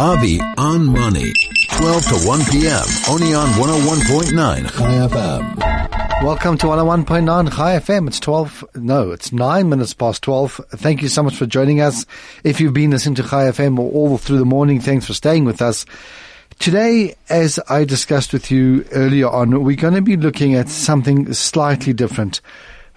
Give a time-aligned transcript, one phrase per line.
[0.00, 1.30] Avi on Money.
[1.76, 2.84] 12 to 1 p.m.
[3.10, 4.32] Only on 101.9
[4.72, 6.24] Chai FM.
[6.24, 8.08] Welcome to 101.9 Chai FM.
[8.08, 10.58] It's 12, no, it's 9 minutes past 12.
[10.70, 12.06] Thank you so much for joining us.
[12.44, 15.60] If you've been listening to Chai FM all through the morning, thanks for staying with
[15.60, 15.84] us.
[16.58, 21.30] Today, as I discussed with you earlier on, we're going to be looking at something
[21.34, 22.40] slightly different.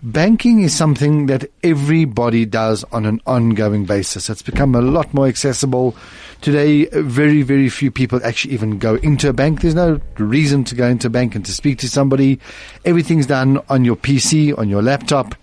[0.06, 4.30] Banking is something that everybody does on an ongoing basis.
[4.30, 5.96] It's become a lot more accessible.
[6.44, 9.62] Today, very, very few people actually even go into a bank.
[9.62, 12.38] There's no reason to go into a bank and to speak to somebody.
[12.84, 15.36] Everything's done on your PC, on your laptop.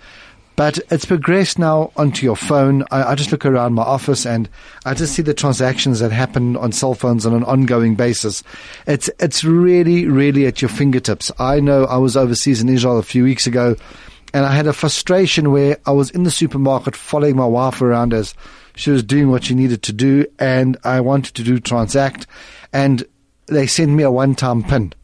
[0.57, 2.85] But it's progressed now onto your phone.
[2.91, 4.47] I, I, just look around my office and
[4.85, 8.43] I just see the transactions that happen on cell phones on an ongoing basis.
[8.87, 11.33] It's, it's really, really at your fingertips.
[11.39, 13.75] I know I was overseas in Israel a few weeks ago
[14.35, 18.13] and I had a frustration where I was in the supermarket following my wife around
[18.13, 18.35] as
[18.81, 22.27] she was doing what she needed to do, and I wanted to do transact,
[22.73, 23.05] and
[23.47, 24.95] they sent me a one-time pin.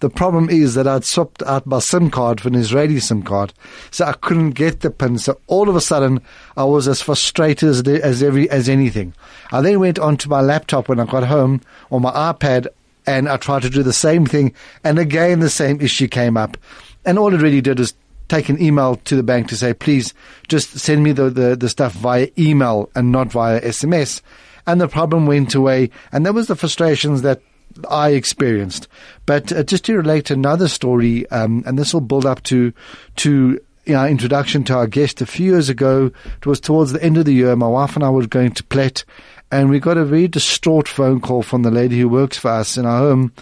[0.00, 3.52] The problem is that I'd swapped out my SIM card for an Israeli SIM card,
[3.90, 5.18] so I couldn't get the pin.
[5.18, 6.22] So all of a sudden,
[6.56, 9.14] I was as frustrated as, as every as anything.
[9.52, 11.60] I then went onto my laptop when I got home
[11.90, 12.66] or my iPad,
[13.06, 16.56] and I tried to do the same thing, and again the same issue came up.
[17.04, 17.94] And all it really did is
[18.30, 20.14] take an email to the bank to say, please
[20.48, 24.22] just send me the, the, the stuff via email and not via SMS.
[24.66, 25.90] And the problem went away.
[26.12, 27.42] And that was the frustrations that
[27.90, 28.88] I experienced.
[29.26, 32.72] But uh, just to relate another story, um, and this will build up to,
[33.16, 36.12] to our introduction to our guest a few years ago.
[36.36, 37.56] It was towards the end of the year.
[37.56, 39.04] My wife and I were going to Plett
[39.50, 42.76] and we got a very distraught phone call from the lady who works for us
[42.76, 43.32] in our home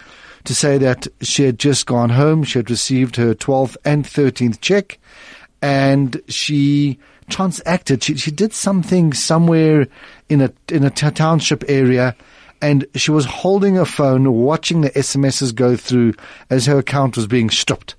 [0.48, 2.42] to say that she had just gone home.
[2.42, 4.98] She had received her 12th and 13th check
[5.60, 8.02] and she transacted.
[8.02, 9.86] She, she did something somewhere
[10.30, 12.16] in a, in a t- township area
[12.62, 16.14] and she was holding her phone, watching the SMSs go through
[16.48, 17.94] as her account was being stripped.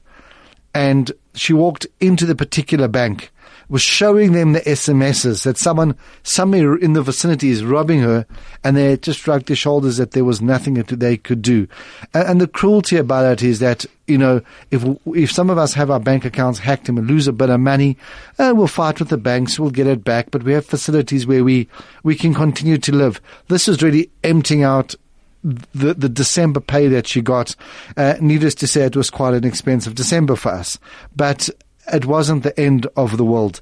[0.74, 3.32] And she walked into the particular bank
[3.70, 8.26] was showing them the SMSs that someone somewhere in the vicinity is robbing her,
[8.64, 11.68] and they just shrugged their shoulders that there was nothing that they could do.
[12.14, 14.42] And, and the cruelty about it is that you know
[14.72, 17.50] if if some of us have our bank accounts hacked and we lose a bit
[17.50, 17.98] of money,
[18.40, 20.32] uh, we'll fight with the banks, we'll get it back.
[20.32, 21.68] But we have facilities where we
[22.04, 23.22] we can continue to live.
[23.48, 24.96] This is really emptying out
[25.44, 27.56] the the December pay that she got.
[27.96, 30.80] Uh, needless to say, it was quite an expensive December for us.
[31.16, 31.50] But
[31.94, 33.62] it wasn't the end of the world.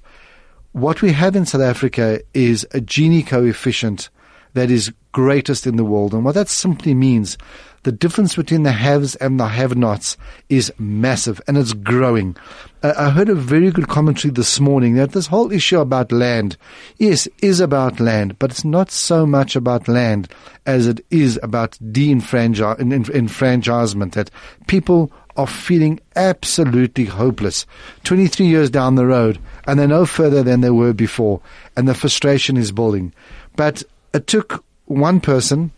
[0.72, 4.10] What we have in South Africa is a Gini coefficient
[4.54, 6.14] that is greatest in the world.
[6.14, 7.38] And what that simply means,
[7.84, 10.18] the difference between the haves and the have-nots
[10.50, 12.36] is massive and it's growing.
[12.84, 16.58] Uh, I heard a very good commentary this morning that this whole issue about land,
[16.98, 20.30] yes, is about land, but it's not so much about land
[20.66, 24.30] as it is about de-enfranchisement, that
[24.68, 27.66] people are feeling absolutely hopeless.
[28.04, 31.40] 23 years down the road, and they're no further than they were before,
[31.76, 33.14] and the frustration is building.
[33.56, 33.84] But
[34.14, 35.72] it took one person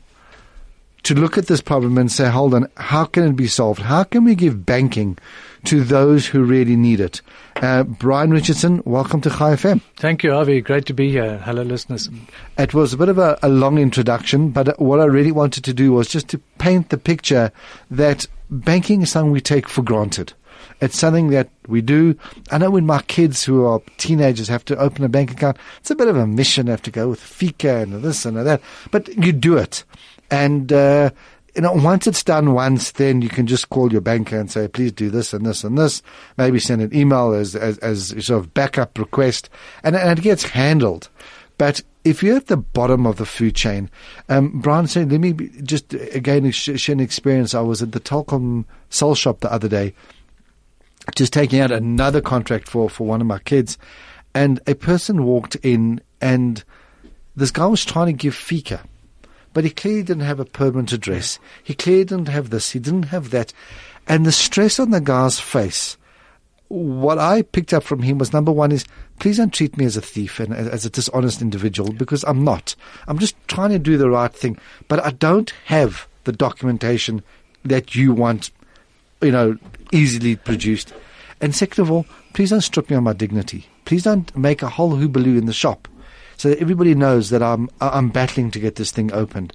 [1.04, 3.82] to look at this problem and say, hold on, how can it be solved?
[3.82, 5.18] How can we give banking
[5.66, 7.22] to those who really need it?
[7.58, 9.82] Uh, Brian Richardson, welcome to Chai FM.
[9.98, 10.62] Thank you, Avi.
[10.62, 11.38] Great to be here.
[11.40, 12.10] Hello, listeners.
[12.58, 15.74] It was a bit of a, a long introduction, but what I really wanted to
[15.74, 17.52] do was just to paint the picture
[17.92, 20.34] that banking is something we take for granted.
[20.82, 22.18] It's something that we do.
[22.52, 25.92] I know when my kids who are teenagers have to open a bank account, it's
[25.92, 26.66] a bit of a mission.
[26.66, 28.62] They have to go with FICA and this and that,
[28.92, 29.84] but you do it.
[30.32, 31.12] And, uh,
[31.56, 34.68] you know, once it's done once, then you can just call your banker and say,
[34.68, 36.02] please do this and this and this.
[36.38, 39.50] Maybe send an email as, as, as sort of backup request
[39.84, 41.10] and, and it gets handled.
[41.58, 43.88] But if you're at the bottom of the food chain,
[44.30, 47.54] um, Brian said, let me just again share an experience.
[47.54, 49.94] I was at the Telkom Cell Shop the other day,
[51.16, 53.78] just taking out another contract for, for one of my kids.
[54.34, 56.64] And a person walked in and
[57.36, 58.82] this guy was trying to give FICA,
[59.54, 61.38] but he clearly didn't have a permanent address.
[61.64, 62.72] He clearly didn't have this.
[62.72, 63.54] He didn't have that.
[64.08, 65.96] And the stress on the guy's face
[66.70, 68.86] what I picked up from him was number one is
[69.20, 72.76] please don't treat me as a thief and as a dishonest individual because I'm not.
[73.08, 74.58] I'm just trying to do the right thing,
[74.88, 77.24] but I don't have the documentation
[77.66, 78.52] that you want,
[79.22, 79.58] you know,
[79.92, 80.94] easily produced.
[81.42, 83.68] And second of all, please don't strip me of my dignity.
[83.86, 85.88] Please don't make a whole hubaloo in the shop
[86.38, 89.54] so that everybody knows that I'm, I'm battling to get this thing opened.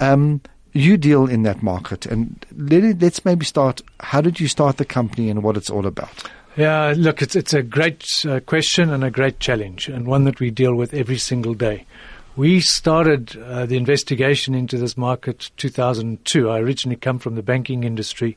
[0.00, 0.40] Um,
[0.72, 4.84] you deal in that market and let us maybe start, how did you start the
[4.84, 6.28] company and what it's all about?
[6.58, 10.40] Yeah, look, it's it's a great uh, question and a great challenge, and one that
[10.40, 11.86] we deal with every single day.
[12.34, 16.50] We started uh, the investigation into this market 2002.
[16.50, 18.36] I originally come from the banking industry,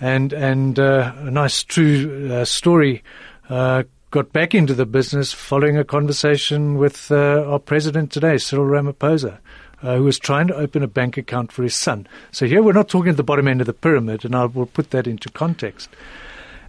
[0.00, 3.02] and and uh, a nice true uh, story.
[3.50, 8.66] Uh, got back into the business following a conversation with uh, our president today, Cyril
[8.66, 9.38] Ramaphosa.
[9.82, 12.06] Uh, who was trying to open a bank account for his son.
[12.30, 14.66] So here we're not talking at the bottom end of the pyramid, and I will
[14.66, 15.90] put that into context.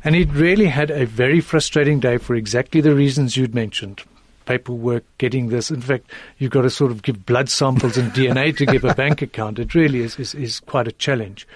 [0.03, 4.03] And he'd really had a very frustrating day for exactly the reasons you'd mentioned
[4.45, 5.71] paperwork, getting this.
[5.71, 8.93] In fact, you've got to sort of give blood samples and DNA to give a
[8.95, 9.59] bank account.
[9.59, 11.47] It really is, is, is quite a challenge.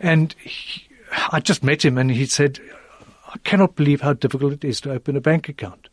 [0.00, 0.86] And he,
[1.32, 2.58] I just met him and he said,
[3.28, 5.88] I cannot believe how difficult it is to open a bank account.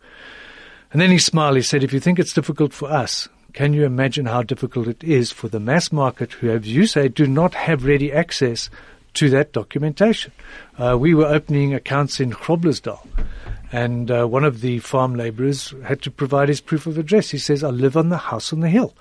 [0.92, 1.56] And then he smiled.
[1.56, 5.04] He said, if you think it's difficult for us, can you imagine how difficult it
[5.04, 8.70] is for the mass market who, as you say, do not have ready access
[9.16, 10.32] to that documentation?
[10.78, 13.00] Uh, we were opening accounts in Groblersdal
[13.74, 17.32] and uh, one of the farm labourers had to provide his proof of address.
[17.32, 18.94] He says, I live on the house on the hill.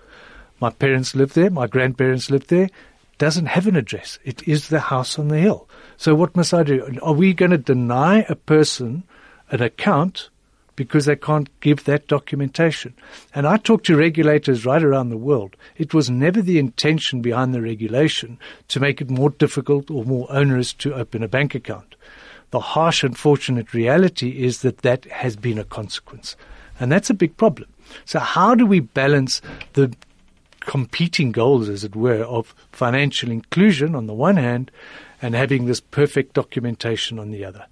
[0.61, 1.51] My parents live there.
[1.51, 2.71] My grandparents live there.
[3.19, 4.19] Doesn't have an address.
[4.25, 5.69] It is the house on the hill.
[5.99, 6.99] So what must I do?
[7.03, 9.05] Are we going to deny a person
[9.51, 10.31] an account
[10.77, 12.95] because they can't give that documentation?
[13.35, 15.57] And I talk to regulators right around the world.
[15.77, 18.39] It was never the intention behind the regulation
[18.69, 21.95] to make it more difficult or more onerous to open a bank account.
[22.51, 26.37] The harsh, unfortunate reality is that that has been a consequence.
[26.79, 27.69] And that's a big problem.
[28.05, 29.41] So, how do we balance
[29.73, 29.95] the
[30.61, 34.71] competing goals, as it were, of financial inclusion on the one hand
[35.21, 37.67] and having this perfect documentation on the other?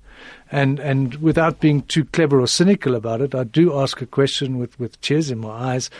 [0.50, 4.58] And, and without being too clever or cynical about it, I do ask a question
[4.58, 5.90] with, with tears in my eyes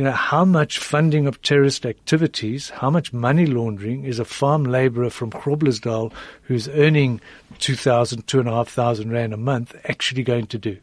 [0.00, 4.64] you know, how much funding of terrorist activities, how much money laundering is a farm
[4.64, 6.10] labourer from Groblersdal
[6.44, 7.20] who's earning
[7.58, 10.78] 2,000, 2,500 rand a month actually going to do?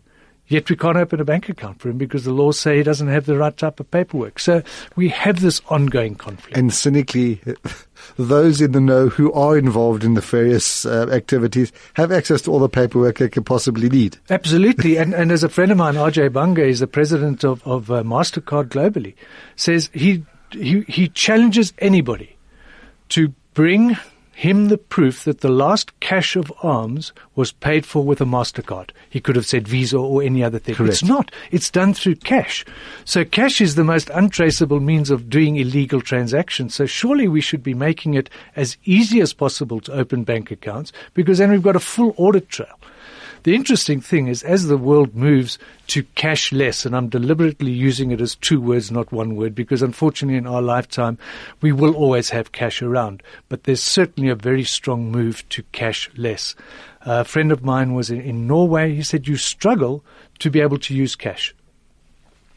[0.50, 3.10] Yet we can't open a bank account for him because the laws say he doesn't
[3.10, 4.40] have the right type of paperwork.
[4.40, 4.64] So
[4.96, 6.58] we have this ongoing conflict.
[6.58, 7.42] And cynically,
[8.18, 12.52] those in the know who are involved in the various uh, activities have access to
[12.52, 14.18] all the paperwork they could possibly need.
[14.30, 14.98] Absolutely.
[14.98, 18.04] and, and as a friend of mine, Ajay Banga, is the president of, of uh,
[18.04, 19.16] MasterCard globally,
[19.58, 22.38] says he, he, he challenges anybody
[23.10, 23.98] to bring
[24.38, 28.92] him the proof that the last cache of arms was paid for with a MasterCard.
[29.10, 30.76] He could have said Visa or any other thing.
[30.76, 30.94] Correct.
[30.94, 31.32] It's not.
[31.50, 32.64] It's done through cash.
[33.04, 36.76] So cash is the most untraceable means of doing illegal transactions.
[36.76, 40.92] So surely we should be making it as easy as possible to open bank accounts
[41.16, 42.78] because then we've got a full audit trail.
[43.48, 45.58] The interesting thing is, as the world moves
[45.88, 50.38] to cashless, and I'm deliberately using it as two words, not one word, because unfortunately
[50.38, 51.18] in our lifetime,
[51.62, 53.24] we will always have cash around.
[53.48, 56.56] But there's certainly a very strong move to cashless.
[57.04, 58.94] A friend of mine was in, in Norway.
[58.94, 60.04] He said, you struggle
[60.40, 61.56] to be able to use cash.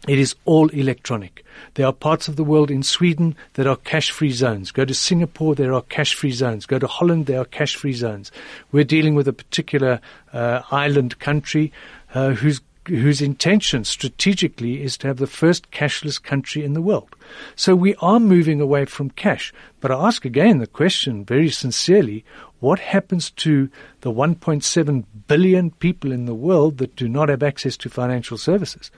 [0.08, 1.44] It is all electronic.
[1.75, 4.70] There are parts of the world in Sweden that are cash free zones.
[4.73, 6.64] Go to Singapore, there are cash free zones.
[6.64, 8.32] Go to Holland, there are cash free zones.
[8.73, 10.00] We're dealing with a particular
[10.32, 11.73] uh, island country
[12.14, 17.14] uh, whose whose intention strategically is to have the first cashless country in the world.
[17.55, 19.52] So we are moving away from cash.
[19.81, 22.25] But I ask again the question very sincerely,
[22.61, 23.69] what happens to
[24.00, 28.91] the 1.7 billion people in the world that do not have access to financial services?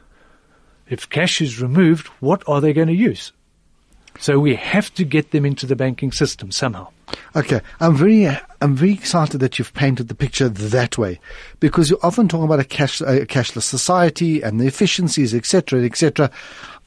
[0.92, 3.32] If cash is removed, what are they going to use?
[4.18, 6.88] So we have to get them into the banking system somehow.
[7.34, 8.28] Okay, I'm very,
[8.60, 11.18] I'm very excited that you've painted the picture that way,
[11.60, 16.30] because you often talk about a, cash, a cashless society and the efficiencies, etc., etc.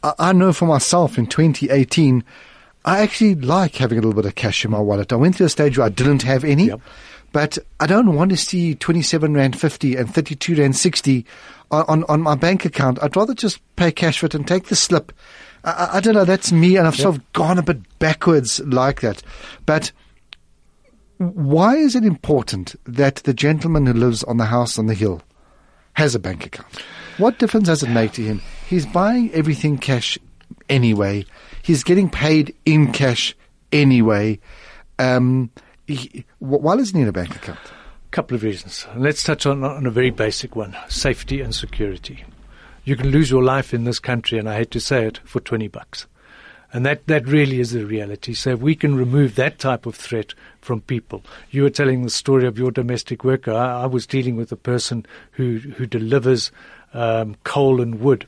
[0.04, 2.24] I, I know for myself in 2018,
[2.86, 5.12] I actually like having a little bit of cash in my wallet.
[5.12, 6.82] I went through a stage where I didn't have any, Yep.
[7.36, 11.26] But I don't want to see 27 rand 50 and 32 rand 60
[11.70, 12.98] on, on, my bank account.
[13.04, 15.12] I'd rather just pay cash for it and take the slip.
[15.66, 16.24] I, I- I don't know.
[16.24, 19.22] That's me, and I've sort of gone a bit backwards like that.
[19.66, 19.92] But
[21.18, 25.22] why is it important that the gentleman who lives on the house on the hill
[25.96, 26.86] has a bank account?
[27.18, 28.42] What difference does it make to him?
[28.70, 30.18] He's buying everything cash
[30.70, 31.26] anyway.
[31.64, 33.36] He's getting paid in cash
[33.74, 34.40] anyway.
[35.00, 35.52] Um,
[35.88, 37.60] he, why doesn't he need a bank account?
[37.60, 38.88] A couple of reasons.
[38.96, 42.24] Let's touch on, on a very basic one safety and security.
[42.84, 45.40] You can lose your life in this country, and I hate to say it, for
[45.40, 46.06] 20 bucks.
[46.72, 48.34] And that, that really is the reality.
[48.34, 52.10] So if we can remove that type of threat from people, you were telling the
[52.10, 53.54] story of your domestic worker.
[53.54, 56.52] I, I was dealing with a person who, who delivers
[56.94, 58.28] um, coal and wood,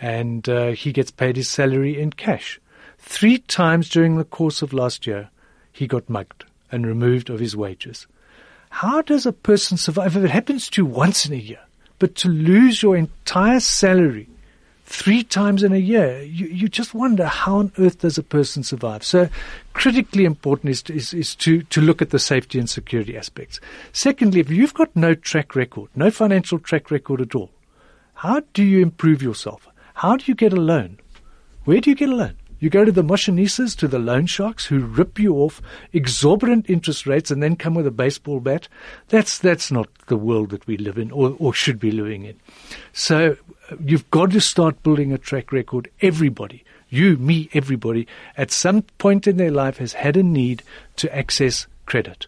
[0.00, 2.60] and uh, he gets paid his salary in cash.
[2.98, 5.30] Three times during the course of last year,
[5.72, 8.06] he got mugged and removed of his wages.
[8.70, 10.16] How does a person survive?
[10.16, 11.60] If it happens to you once in a year,
[11.98, 14.28] but to lose your entire salary
[14.84, 18.62] three times in a year, you, you just wonder how on earth does a person
[18.62, 19.02] survive?
[19.02, 19.28] So
[19.72, 23.60] critically important is, to, is, is to, to look at the safety and security aspects.
[23.92, 27.50] Secondly, if you've got no track record, no financial track record at all,
[28.14, 29.68] how do you improve yourself?
[29.94, 30.98] How do you get a loan?
[31.64, 32.36] Where do you get a loan?
[32.58, 35.60] You go to the mashonisas, to the loan sharks who rip you off
[35.92, 38.68] exorbitant interest rates and then come with a baseball bat.
[39.08, 42.36] That's, that's not the world that we live in or, or should be living in.
[42.92, 43.36] So
[43.70, 45.90] uh, you've got to start building a track record.
[46.00, 50.62] Everybody, you, me, everybody, at some point in their life has had a need
[50.96, 52.26] to access credit.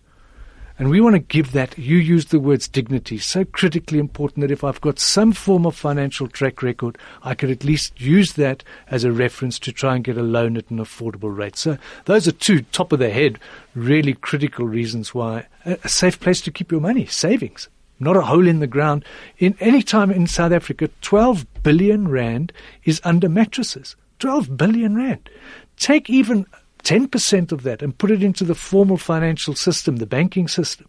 [0.79, 4.53] And we want to give that, you used the words dignity, so critically important that
[4.53, 8.63] if I've got some form of financial track record, I could at least use that
[8.89, 11.57] as a reference to try and get a loan at an affordable rate.
[11.57, 13.41] So those are two top of the head,
[13.75, 17.69] really critical reasons why a safe place to keep your money, savings.
[17.99, 19.05] Not a hole in the ground.
[19.39, 22.53] In any time in South Africa, 12 billion rand
[22.85, 23.97] is under mattresses.
[24.21, 25.29] 12 billion rand.
[25.77, 26.47] Take even
[26.85, 30.89] 10% of that and put it into the formal financial system, the banking system,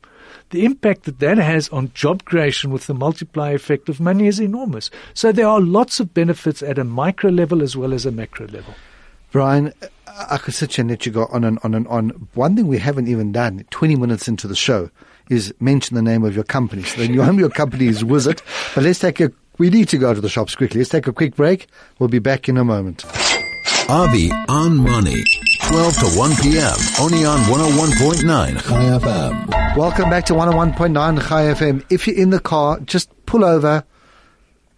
[0.51, 4.39] the impact that that has on job creation with the multiplier effect of money is
[4.39, 4.89] enormous.
[5.13, 8.47] So there are lots of benefits at a micro level as well as a macro
[8.47, 8.73] level.
[9.31, 9.73] Brian,
[10.07, 12.09] I could sit here and let you go on and on and on.
[12.33, 14.89] One thing we haven't even done, 20 minutes into the show,
[15.29, 16.81] is mention the name of your company.
[16.83, 18.41] So the name of your company is Wizzit.
[18.73, 20.79] But let's take a, we need to go to the shops quickly.
[20.79, 21.67] Let's take a quick break.
[21.99, 23.05] We'll be back in a moment.
[23.87, 25.23] Avi on Money.
[25.69, 26.75] 12 to 1 p.m.
[26.99, 28.23] Only on 101.9
[28.63, 29.77] Chai FM.
[29.77, 31.85] Welcome back to 101.9 Chai FM.
[31.91, 33.83] If you're in the car, just pull over,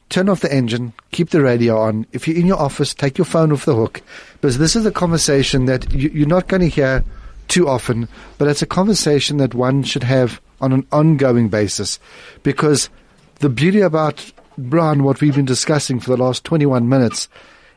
[0.10, 2.08] turn off the engine, keep the radio on.
[2.12, 4.02] If you're in your office, take your phone off the hook.
[4.34, 7.06] Because this is a conversation that you, are not going to hear
[7.48, 12.00] too often, but it's a conversation that one should have on an ongoing basis.
[12.44, 12.90] Because
[13.36, 17.30] the beauty about Brian, what we've been discussing for the last 21 minutes,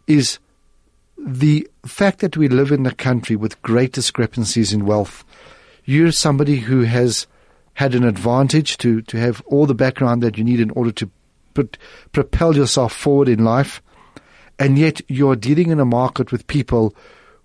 [0.08, 0.40] is
[1.24, 5.24] the fact that we live in a country with great discrepancies in wealth,
[5.84, 7.26] you're somebody who has
[7.74, 11.10] had an advantage to, to have all the background that you need in order to
[11.54, 11.78] put,
[12.12, 13.82] propel yourself forward in life,
[14.58, 16.94] and yet you're dealing in a market with people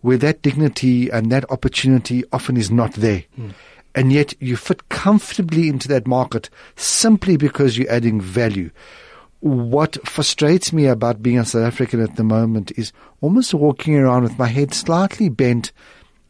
[0.01, 3.23] where that dignity and that opportunity often is not there.
[3.39, 3.53] Mm.
[3.95, 8.69] And yet you fit comfortably into that market simply because you're adding value
[9.41, 12.91] what frustrates me about being a South African at the moment is
[13.21, 15.71] almost walking around with my head slightly bent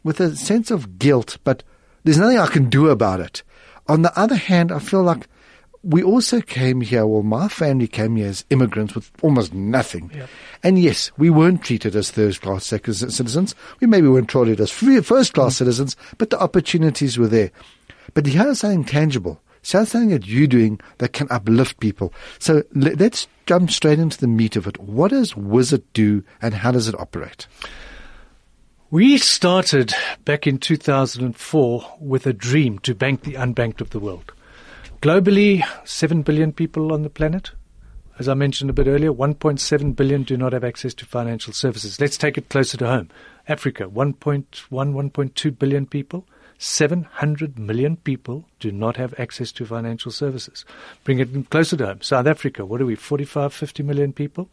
[0.03, 1.63] with a sense of guilt, but
[2.03, 3.43] there's nothing I can do about it.
[3.87, 5.27] On the other hand, I feel like
[5.81, 10.11] we also came here, well, my family came here as immigrants with almost nothing.
[10.61, 13.55] And yes, we weren't treated as third class citizens.
[13.79, 15.57] We maybe weren't treated as first class mm.
[15.57, 17.51] citizens, but the opportunities were there.
[18.13, 19.41] But here's something tangible.
[19.69, 22.11] Something that you're doing that can uplift people.
[22.39, 24.79] So let's jump straight into the meat of it.
[24.79, 27.45] What does Wizzit do and how does it operate?
[28.89, 29.93] We started
[30.25, 34.33] back in 2004 with a dream to bank the unbanked of the world.
[35.03, 37.51] Globally, 7 billion people on the planet.
[38.17, 42.01] As I mentioned a bit earlier, 1.7 billion do not have access to financial services.
[42.01, 43.09] Let's take it closer to home.
[43.47, 46.25] Africa, 1.1, 1.2 billion people.
[46.59, 50.65] 700 million people do not have access to financial services.
[51.05, 52.01] Bring it closer to home.
[52.01, 54.49] South Africa, what are we, 45, 50 million people?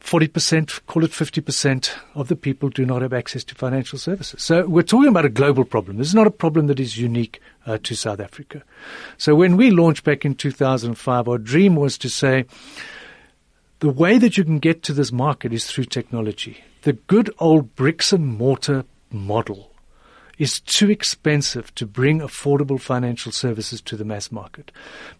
[0.00, 4.42] 40%, call it 50% of the people do not have access to financial services.
[4.42, 5.96] So we're talking about a global problem.
[5.96, 8.62] This is not a problem that is unique uh, to South Africa.
[9.16, 12.44] So when we launched back in 2005, our dream was to say,
[13.80, 16.62] the way that you can get to this market is through technology.
[16.82, 19.72] The good old bricks and mortar model
[20.38, 24.70] is too expensive to bring affordable financial services to the mass market.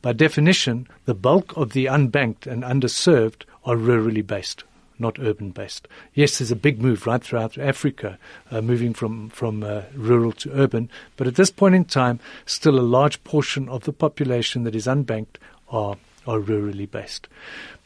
[0.02, 4.64] By definition, the bulk of the unbanked and underserved are rurally based
[4.98, 5.88] not urban based.
[6.14, 8.18] Yes, there's a big move right throughout Africa,
[8.50, 10.90] uh, moving from from uh, rural to urban.
[11.16, 14.86] But at this point in time, still a large portion of the population that is
[14.86, 15.36] unbanked
[15.68, 15.96] are
[16.26, 17.28] are rurally based.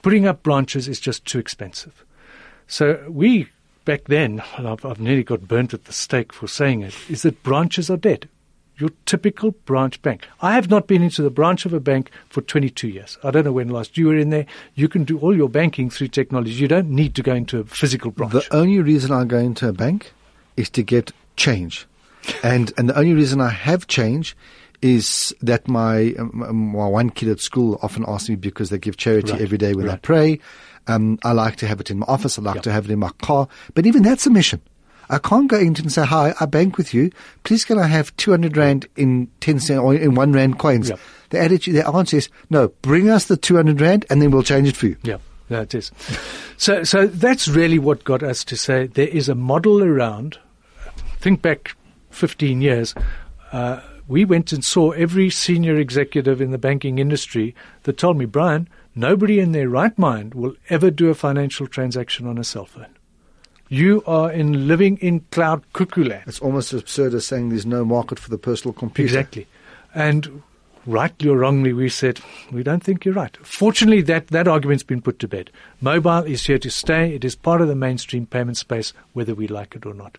[0.03, 2.05] Putting up branches is just too expensive.
[2.67, 3.49] So we
[3.85, 7.23] back then, and I've, I've nearly got burnt at the stake for saying it, is
[7.23, 8.29] that branches are dead.
[8.77, 10.27] Your typical branch bank.
[10.41, 13.19] I have not been into the branch of a bank for 22 years.
[13.23, 14.47] I don't know when last you were in there.
[14.75, 16.53] You can do all your banking through technology.
[16.53, 18.33] You don't need to go into a physical branch.
[18.33, 20.13] The only reason I go into a bank
[20.57, 21.87] is to get change.
[22.43, 24.37] and and the only reason I have change
[24.83, 26.31] is that my um,
[26.73, 29.41] my one kid at school often asks me because they give charity right.
[29.41, 29.95] every day when right.
[29.95, 30.41] I pray.
[30.91, 32.39] Um, I like to have it in my office.
[32.39, 32.65] I like yep.
[32.65, 33.49] to have it in my car.
[33.75, 34.61] But even that's a mission.
[35.09, 37.11] I can't go into and say, hi, I bank with you.
[37.43, 40.91] Please can I have 200 rand in 10 cent or in 1 rand coins?
[40.91, 41.01] Yep.
[41.31, 44.69] The attitude, the answer is, no, bring us the 200 rand and then we'll change
[44.69, 44.97] it for you.
[45.03, 45.19] Yeah.
[45.51, 45.91] It is.
[46.57, 50.39] so, so that's really what got us to say there is a model around.
[51.19, 51.75] Think back
[52.11, 52.95] 15 years.
[53.51, 58.27] Uh, we went and saw every senior executive in the banking industry that told me,
[58.27, 62.67] Brian, nobody in their right mind will ever do a financial transaction on a cell
[62.67, 62.97] phone.
[63.69, 66.25] You are in living in cloud cuckoo land.
[66.27, 69.19] It's almost as absurd as saying there's no market for the personal computer.
[69.19, 69.47] Exactly.
[69.95, 70.43] And
[70.87, 72.21] rightly or wrongly, we said,
[72.51, 73.37] we don't think you're right.
[73.47, 75.51] Fortunately, that, that argument's been put to bed.
[75.81, 77.15] Mobile is here to stay.
[77.15, 80.19] It is part of the mainstream payment space, whether we like it or not.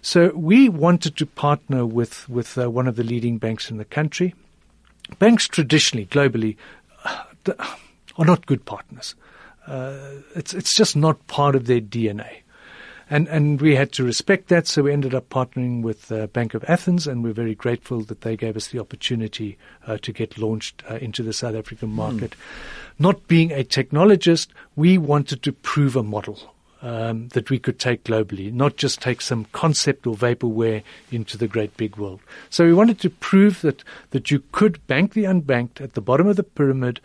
[0.00, 3.84] So we wanted to partner with, with uh, one of the leading banks in the
[3.84, 4.34] country.
[5.18, 6.56] Banks traditionally, globally,
[7.04, 7.24] uh,
[8.18, 9.14] are not good partners.
[9.66, 9.98] Uh,
[10.34, 12.42] it's, it's just not part of their DNA
[13.08, 14.66] and and we had to respect that.
[14.66, 18.22] So we ended up partnering with uh, Bank of Athens, and we're very grateful that
[18.22, 19.56] they gave us the opportunity
[19.86, 21.96] uh, to get launched uh, into the South African hmm.
[21.96, 22.32] market.
[22.32, 22.36] Mm.
[22.98, 26.38] Not being a technologist, we wanted to prove a model.
[26.82, 31.48] Um, that we could take globally, not just take some concept or vaporware into the
[31.48, 32.20] great big world.
[32.50, 36.28] So we wanted to prove that, that you could bank the unbanked at the bottom
[36.28, 37.00] of the pyramid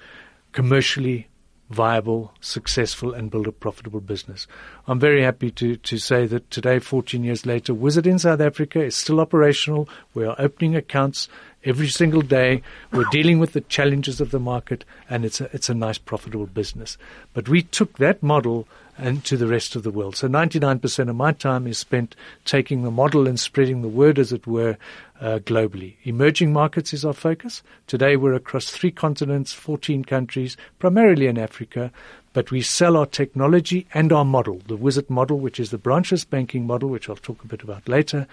[0.52, 1.28] commercially
[1.72, 4.46] viable, successful, and build a profitable business.
[4.88, 8.84] I'm very happy to, to say that today, 14 years later, Wizzit in South Africa
[8.84, 9.88] is still operational.
[10.14, 11.30] We are opening accounts
[11.64, 12.62] every single day.
[12.92, 16.48] We're dealing with the challenges of the market, and it's a, it's a nice, profitable
[16.48, 16.98] business.
[17.34, 18.68] But we took that model
[18.98, 20.16] and to the rest of the world.
[20.16, 22.16] So 99% of my time is spent
[22.46, 24.78] taking the model and spreading the word, as it were,
[25.22, 25.96] uh, globally.
[26.04, 27.62] Emerging markets is our focus.
[27.88, 31.92] Today we're across three continents, 14 countries, primarily in Africa,
[32.34, 36.26] but we sell our technology and our model, the Wizzit model, which is the branchless
[36.26, 38.28] banking model, which I'll talk a bit about later,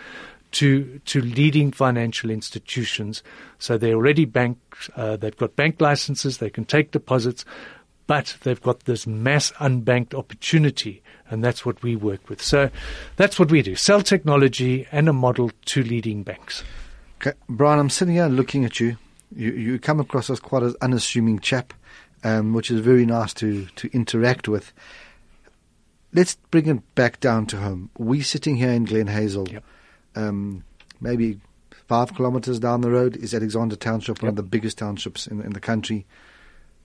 [0.51, 3.23] to to leading financial institutions.
[3.59, 4.59] So they already bank,
[4.97, 7.45] uh, they've got bank licenses, they can take deposits,
[8.09, 12.43] but they've got this mass unbanked opportunity, and that's what we work with.
[12.43, 12.71] So
[13.15, 16.65] that's what we do: sell technology and a model to leading banks.
[17.21, 17.37] Okay.
[17.49, 18.97] Brian, I'm sitting here looking at you.
[19.35, 21.75] You, you come across as quite an unassuming chap,
[22.25, 24.73] um, which is very nice to, to interact with.
[26.15, 27.91] Let's bring it back down to home.
[27.99, 29.65] We're sitting here in Glen Hazel, yep.
[30.17, 30.65] um,
[31.01, 31.41] maybe
[31.87, 34.33] five kilometres down the road is Alexander Township, one yep.
[34.33, 36.07] of the biggest townships in, in the country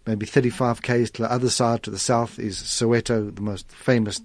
[0.05, 4.21] maybe 35 k's to the other side, to the south, is Soweto, the most famous,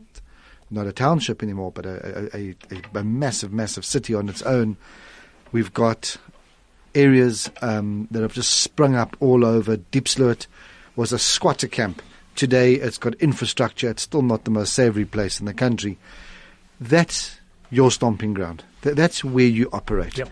[0.70, 4.76] not a township anymore, but a, a, a, a massive, massive city on its own.
[5.52, 6.16] We've got
[6.94, 9.76] areas um, that have just sprung up all over.
[9.76, 10.46] Diepsloot
[10.96, 12.02] was a squatter camp.
[12.34, 13.90] Today it's got infrastructure.
[13.90, 15.98] It's still not the most savoury place in the country.
[16.80, 17.38] That's
[17.70, 18.64] your stomping ground.
[18.82, 20.18] Th- that's where you operate.
[20.18, 20.30] Yep.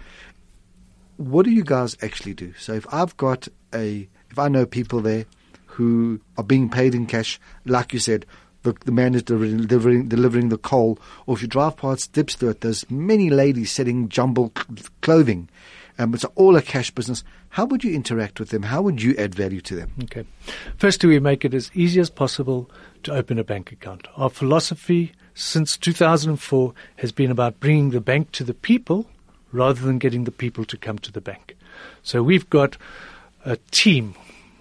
[1.17, 2.53] What do you guys actually do?
[2.59, 5.25] So if I've got a, if I know people there
[5.77, 8.25] who are being paid in cash, like you said,
[8.63, 10.99] the, the man is delivering, delivering the coal.
[11.27, 14.55] Or if you drive past Diepsloot, there's many ladies selling jumble
[15.03, 15.51] clothing.
[15.99, 17.25] Um, it's all a cash business.
[17.51, 18.63] How would you interact with them?
[18.63, 19.93] How would you add value to them?
[20.05, 20.25] Okay.
[20.79, 22.71] Firstly, we make it as easy as possible
[23.03, 24.09] to open a bank account.
[24.17, 29.07] Our philosophy since 2004 has been about bringing the bank to the people
[29.53, 31.55] rather than getting the people to come to the bank.
[32.03, 32.79] So we've got
[33.45, 34.15] a team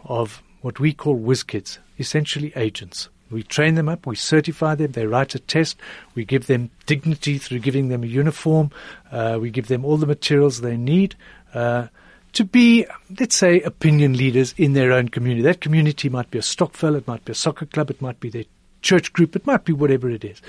[0.04, 3.08] of what we call whiz kids, essentially agents.
[3.30, 5.78] We train them up, we certify them, they write a test,
[6.16, 8.72] we give them dignity through giving them a uniform,
[9.12, 11.14] uh, we give them all the materials they need
[11.54, 11.90] uh,
[12.34, 12.88] to be,
[13.20, 15.44] let's say, opinion leaders in their own community.
[15.44, 18.32] That community might be a stokvel, it might be a soccer club, it might be
[18.32, 18.46] their
[18.82, 20.42] church group, it might be whatever it is.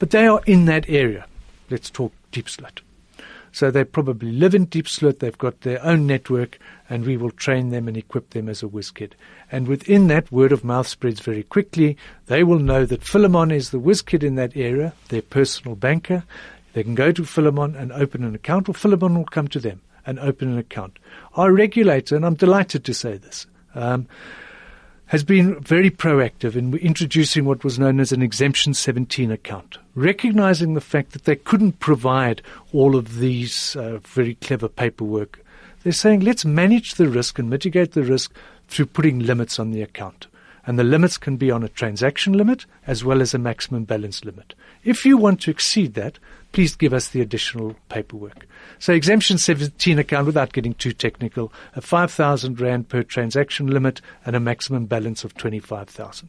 [0.00, 1.24] But they are in that area.
[1.70, 2.80] Let's talk Diepsloot.
[3.56, 6.58] So they probably live in Diepsloot, they've got their own network,
[6.90, 9.16] and we will train them and equip them as a whiz kid.
[9.50, 11.96] And within that, word of mouth spreads very quickly.
[12.26, 16.22] They will know that Philemon is the whiz kid in that area, their personal banker.
[16.74, 19.80] They can go to Philemon and open an account, or Philemon will come to them
[20.04, 20.98] and open an account.
[21.32, 24.06] Our regulator, and I'm delighted to say this, um,
[25.06, 30.74] has been very proactive in introducing what was known as an Exemption 17 account, recognizing
[30.74, 32.42] the fact that they couldn't provide
[32.72, 35.44] all of these uh, very clever paperwork.
[35.82, 38.34] They're saying, let's manage the risk and mitigate the risk
[38.66, 40.26] through putting limits on the account.
[40.66, 44.24] And the limits can be on a transaction limit as well as a maximum balance
[44.24, 44.54] limit.
[44.84, 46.18] If you want to exceed that,
[46.50, 48.46] please give us the additional paperwork.
[48.78, 54.34] So exemption 17 account, without getting too technical, a 5,000 Rand per transaction limit and
[54.34, 56.28] a maximum balance of 25,000.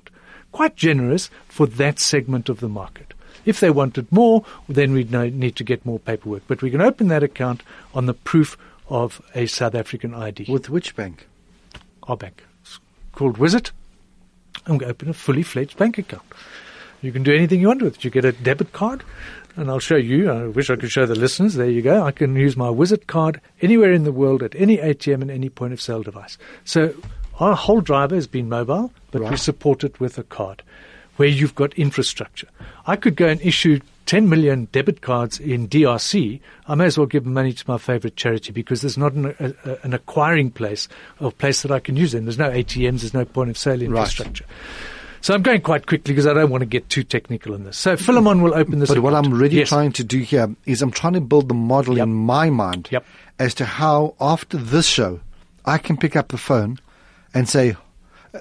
[0.52, 3.14] Quite generous for that segment of the market.
[3.46, 6.44] If they wanted more, then we'd need to get more paperwork.
[6.48, 8.58] But we can open that account on the proof
[8.90, 10.46] of a South African ID.
[10.48, 11.28] With which bank?
[12.04, 12.44] Our bank.
[12.62, 12.80] It's
[13.14, 13.72] called Wizzit.
[14.68, 16.24] I'm going to open a fully fledged bank account.
[17.02, 18.04] You can do anything you want with it.
[18.04, 19.04] You get a debit card,
[19.56, 20.30] and I'll show you.
[20.32, 21.56] I wish I could show the listeners.
[21.56, 22.04] There you go.
[22.04, 25.50] I can use my Wizzit card anywhere in the world at any ATM and any
[25.50, 26.38] point of sale device.
[26.66, 26.94] So
[27.40, 30.64] our whole driver has been mobile, but we support it with a card
[31.18, 32.48] where you've got infrastructure.
[32.86, 36.40] I could go and issue 10 million debit cards in DRC.
[36.68, 39.54] I may as well give money to my favorite charity because there's not an, a,
[39.70, 40.88] a- an acquiring place
[41.20, 42.26] or place that I can use in.
[42.26, 44.46] There's no ATMs, there's no point of sale infrastructure.
[45.22, 47.78] So I'm going quite quickly because I don't want to get too technical on this.
[47.78, 48.90] So Philemon will open this.
[48.90, 49.14] But what.
[49.14, 49.70] I'm really Yes.
[49.70, 52.04] trying to do here is I'm trying to build the model Yep.
[52.08, 53.04] in my mind Yep.
[53.40, 55.20] as to how after this show
[55.66, 56.80] I can pick up the phone
[57.34, 57.76] and say,
[58.34, 58.40] uh,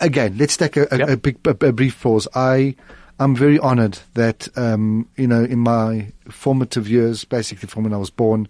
[0.00, 1.08] again, let's take a, a, Yep.
[1.08, 2.28] a big a, a brief pause.
[2.36, 2.76] I
[3.18, 7.98] I'm very honoured that um, you know in my formative years, basically from when I
[7.98, 8.48] was born,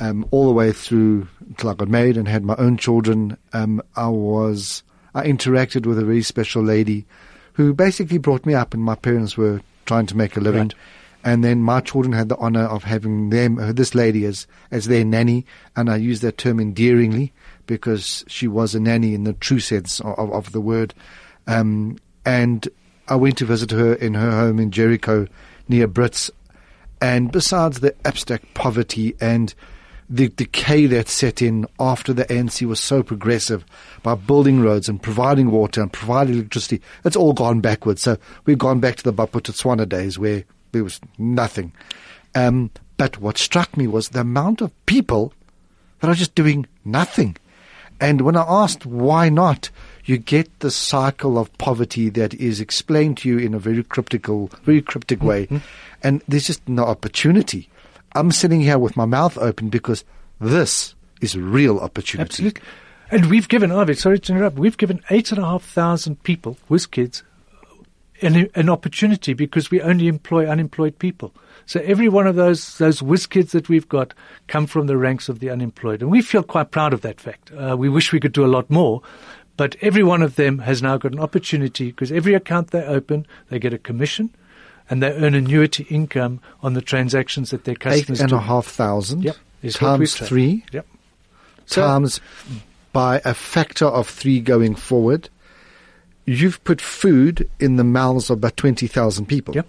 [0.00, 3.82] um, all the way through until I got married and had my own children, um,
[3.96, 4.82] I was
[5.14, 7.06] I interacted with a very special lady
[7.54, 10.68] who basically brought me up, and my parents were trying to make a living.
[10.68, 10.74] Right.
[11.24, 14.86] And then my children had the honor of having them, uh, this lady as, as
[14.86, 17.32] their nanny, and I use that term endearingly
[17.66, 20.94] because she was a nanny in the true sense of, of, of the word.
[21.48, 22.68] Um, and
[23.08, 25.26] I went to visit her in her home in Jericho
[25.68, 26.30] near Brits.
[27.00, 29.54] And besides the abstract poverty and
[30.10, 33.64] the decay that set in after the ANC was so progressive
[34.02, 38.02] by building roads and providing water and providing electricity, it's all gone backwards.
[38.02, 38.16] So
[38.46, 41.72] we've gone back to the Bophuthatswana days where there was nothing.
[42.34, 45.32] Um, but what struck me was the amount of people
[46.00, 47.36] that are just doing nothing.
[48.00, 49.70] And when I asked why not,
[50.08, 54.50] you get the cycle of poverty that is explained to you in a very cryptical,
[54.62, 55.48] very cryptic way.
[56.02, 57.68] And there's just no opportunity.
[58.14, 60.04] I'm sitting here with my mouth open because
[60.40, 62.30] this is real opportunity.
[62.30, 62.62] Absolutely.
[63.10, 67.22] And we've given, Arvid, sorry to interrupt, we've given 8,500 people, whiz kids,
[68.22, 71.34] an, an opportunity because we only employ unemployed people.
[71.66, 74.14] So every one of those those whiz kids that we've got
[74.46, 77.52] come from the ranks of the unemployed, and we feel quite proud of that fact.
[77.52, 79.02] Uh, we wish we could do a lot more,
[79.58, 83.26] but every one of them has now got an opportunity because every account they open,
[83.50, 84.30] they get a commission,
[84.88, 88.36] and they earn annuity income on the transactions that their Eight customers and do.
[88.36, 89.36] a half thousand Yep,
[89.72, 90.86] times three Yep.
[91.66, 92.20] So- times
[92.94, 95.28] by a factor of three going forward.
[96.24, 99.54] You've put food in the mouths of about 20,000 people.
[99.54, 99.66] Yep.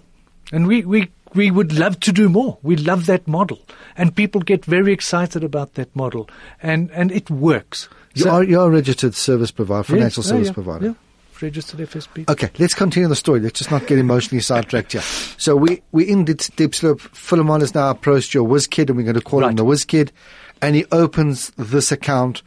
[0.52, 2.58] And we, we, we would love to do more.
[2.62, 3.60] We love that model.
[3.96, 6.28] And people get very excited about that model.
[6.62, 7.88] And, and it works.
[8.14, 10.86] You So- are, you're a registered service provider, financial oh, service yeah, provider.
[10.86, 10.94] Yeah.
[11.40, 12.28] Registered FSP.
[12.28, 13.40] Okay, let's continue the story.
[13.40, 15.00] Let's just not get emotionally sidetracked here.
[15.00, 17.00] So we we in Deep, Diepsloot.
[17.00, 19.86] Philemon has now approached your whiz kid, and we're going to call him the whiz
[19.86, 20.12] kid,
[20.60, 22.42] and he opens this account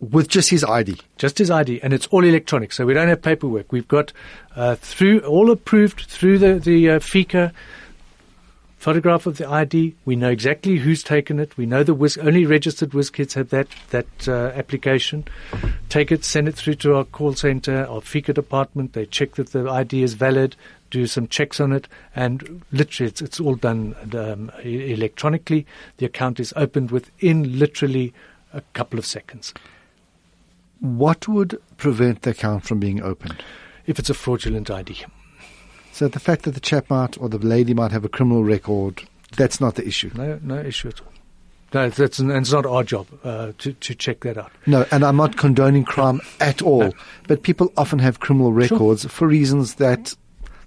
[0.00, 1.00] with just his ID.
[1.16, 3.72] Just his ID, and it's all electronic, so we don't have paperwork.
[3.72, 4.12] We've got
[4.54, 7.52] uh, through all approved through the the uh, FICA
[8.86, 9.96] photograph of the ID.
[10.04, 11.56] We know exactly who's taken it.
[11.56, 15.26] We know the whiz, only registered whiz kids have that that uh, application.
[15.88, 18.92] Take it, send it through to our call center, our FICA department.
[18.92, 20.54] They check that the ID is valid,
[20.92, 25.66] do some checks on it, and literally it's, it's all done um, electronically.
[25.96, 28.14] The account is opened within literally
[28.52, 29.52] a couple of seconds.
[30.78, 33.42] What would prevent the account from being opened?
[33.88, 35.06] If it's a fraudulent ID.
[35.96, 39.04] So the fact that the chap might or the lady might have a criminal record,
[39.34, 40.10] that's not the issue.
[40.14, 41.10] No, no issue at all.
[41.72, 44.52] No, that's and it's not our job uh, to to check that out.
[44.66, 46.80] No, and I'm not condoning crime at all.
[46.80, 46.92] No.
[47.26, 50.14] But people often have criminal records for reasons that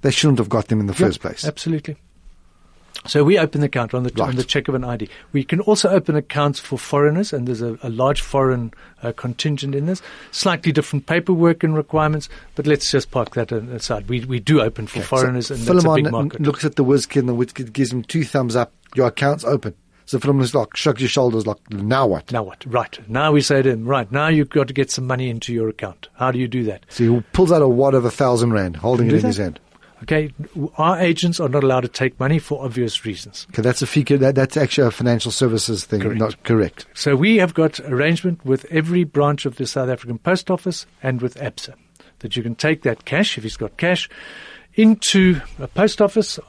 [0.01, 1.45] they shouldn't have got them in the first place.
[1.45, 1.95] Absolutely.
[3.07, 5.09] So we open the account on the on the check of an ID.
[5.31, 9.73] We can also open accounts for foreigners, and there's a, a large foreign uh, contingent
[9.73, 10.01] in this.
[10.31, 14.09] Slightly different paperwork and requirements, but let's just park that aside.
[14.09, 16.41] We we do open for foreigners, and that's a big market.
[16.41, 18.73] looks at the whiz kid and the whiz kid gives him two thumbs up.
[18.95, 19.75] Your account's open.
[20.09, 22.31] So Philemon's like, shrugs his shoulders like, now what?
[22.31, 22.65] now what?
[22.65, 25.53] Right now we say to him, right now you've got to get some money into
[25.53, 26.07] your account.
[26.15, 26.83] How do you do that?
[26.89, 29.27] So he pulls out a wad of a thousand rand, holding it in that.
[29.27, 29.59] his hand.
[30.03, 30.31] Okay,
[30.77, 33.47] our agents are not allowed to take money for obvious reasons.
[33.51, 34.17] Okay, that's a figure.
[34.17, 36.01] That, that's actually a financial services thing.
[36.01, 36.19] Correct.
[36.19, 36.85] Not correct.
[36.93, 41.21] So we have got arrangement with every branch of the South African Post Office and
[41.21, 41.73] with ABSA
[42.19, 44.09] that you can take that cash, if he's got cash,
[44.75, 46.39] into a post office.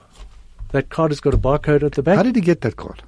[0.72, 3.02] That card has got a barcode at the back How did he get that card?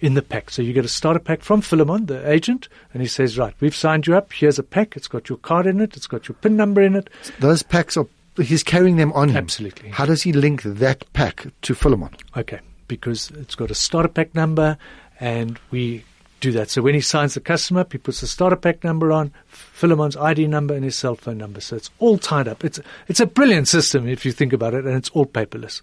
[0.00, 0.50] in the pack.
[0.50, 3.76] So you get a starter pack from Philemon, the agent, and he says, right, we've
[3.76, 4.32] signed you up.
[4.32, 4.96] Here's a pack.
[4.96, 5.96] It's got your card in it.
[5.96, 7.08] It's got your PIN number in it.
[7.38, 8.06] Those packs are.
[8.40, 9.36] He's carrying them on him.
[9.36, 9.90] Absolutely.
[9.90, 12.10] How does he link that pack to Philemon?
[12.36, 14.78] Okay, because it's got a starter pack number,
[15.20, 16.04] and we
[16.40, 16.70] do that.
[16.70, 20.16] So when he signs the customer up, he puts the starter pack number on, Philemon's
[20.16, 21.60] ID number, and his cell phone number.
[21.60, 22.64] So it's all tied up.
[22.64, 25.82] It's it's a brilliant system if you think about it, and it's all paperless,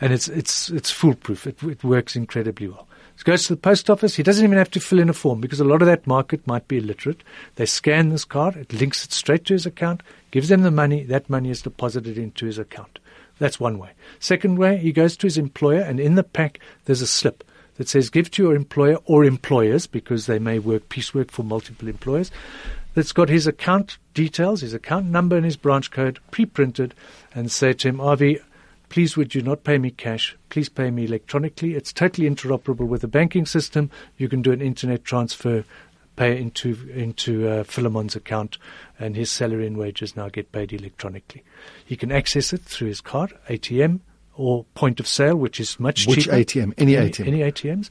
[0.00, 1.46] and it's it's it's foolproof.
[1.46, 2.88] It, it works incredibly well.
[3.24, 4.14] Goes to the post office.
[4.14, 6.46] He doesn't even have to fill in a form because a lot of that market
[6.46, 7.22] might be illiterate.
[7.56, 8.56] They scan this card.
[8.56, 11.02] It links it straight to his account, gives them the money.
[11.02, 13.00] That money is deposited into his account.
[13.38, 13.90] That's one way.
[14.18, 17.44] Second way, he goes to his employer, and in the pack there's a slip
[17.76, 21.86] that says give to your employer or employers because they may work piecework for multiple
[21.86, 22.30] employers.
[22.94, 26.94] That's got his account details, his account number, and his branch code pre-printed,
[27.34, 28.40] and say to him, Avi,
[28.88, 30.36] please would you not pay me cash?
[30.48, 31.74] Please pay me electronically.
[31.74, 33.90] It's totally interoperable with the banking system.
[34.16, 35.64] You can do an internet transfer,
[36.16, 38.58] pay into into uh, Philemon's account,
[38.98, 41.44] and his salary and wages now get paid electronically.
[41.84, 44.00] He can access it through his card, ATM,
[44.34, 46.36] or point of sale, which is much Which cheaper.
[46.36, 46.74] ATM?
[46.78, 47.26] Any ATM?
[47.26, 47.90] Any ATMs.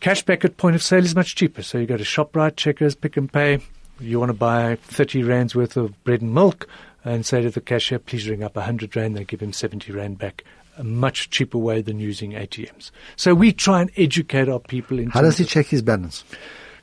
[0.00, 1.62] Cashback at point of sale is much cheaper.
[1.62, 3.60] So you go to ShopRite, Checkers, Pick n Pay.
[3.98, 6.68] You want to buy 30 rands worth of bread and milk
[7.14, 9.16] and say to the cashier, please ring up 100 rand.
[9.16, 10.44] They give him 70 rand back.
[10.76, 12.92] A much cheaper way than using ATMs.
[13.16, 16.22] So we try and educate our people in How does he check his balance?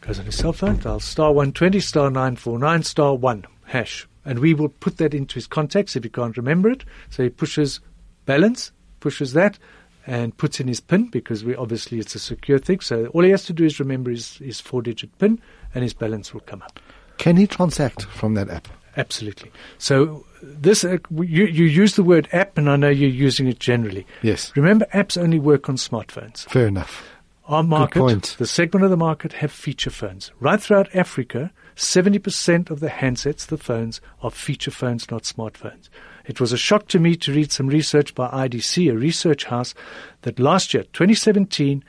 [0.01, 4.07] goes on his cell phone, dial star 120, star 949, star 1, hash.
[4.25, 6.83] And we will put that into his contacts if he can't remember it.
[7.09, 7.79] So he pushes
[8.25, 9.57] balance, pushes that,
[10.05, 12.81] and puts in his PIN because we obviously it's a secure thing.
[12.81, 15.41] So all he has to do is remember his, his four digit PIN
[15.73, 16.79] and his balance will come up.
[17.17, 18.67] Can he transact from that app?
[18.97, 19.51] Absolutely.
[19.77, 23.59] So this, uh, you, you use the word app, and I know you're using it
[23.59, 24.05] generally.
[24.21, 24.51] Yes.
[24.55, 26.47] Remember, apps only work on smartphones.
[26.49, 27.03] Fair enough.
[27.47, 30.31] Our market, the segment of the market, have feature phones.
[30.39, 35.89] Right throughout Africa, 70% of the handsets, the phones, are feature phones, not smartphones.
[36.25, 39.75] It was a shock to me to read some research by IDC, a research house,
[40.23, 41.83] that last year, 2017,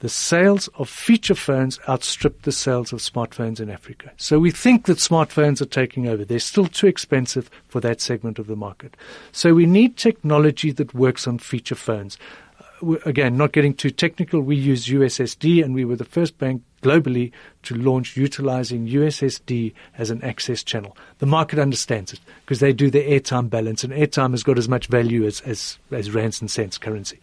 [0.00, 4.12] the sales of feature phones outstripped the sales of smartphones in Africa.
[4.16, 6.24] So we think that smartphones are taking over.
[6.24, 8.96] They're still too expensive for that segment of the market.
[9.32, 12.16] So we need technology that works on feature phones
[12.60, 16.38] uh, w- again, not getting too technical, we use USSD, and we were the first
[16.38, 17.32] bank globally
[17.64, 20.96] to launch utilizing USSD as an access channel.
[21.18, 24.68] The market understands it because they do their airtime balance, and airtime has got as
[24.68, 27.18] much value as, as, as rands and cents currency.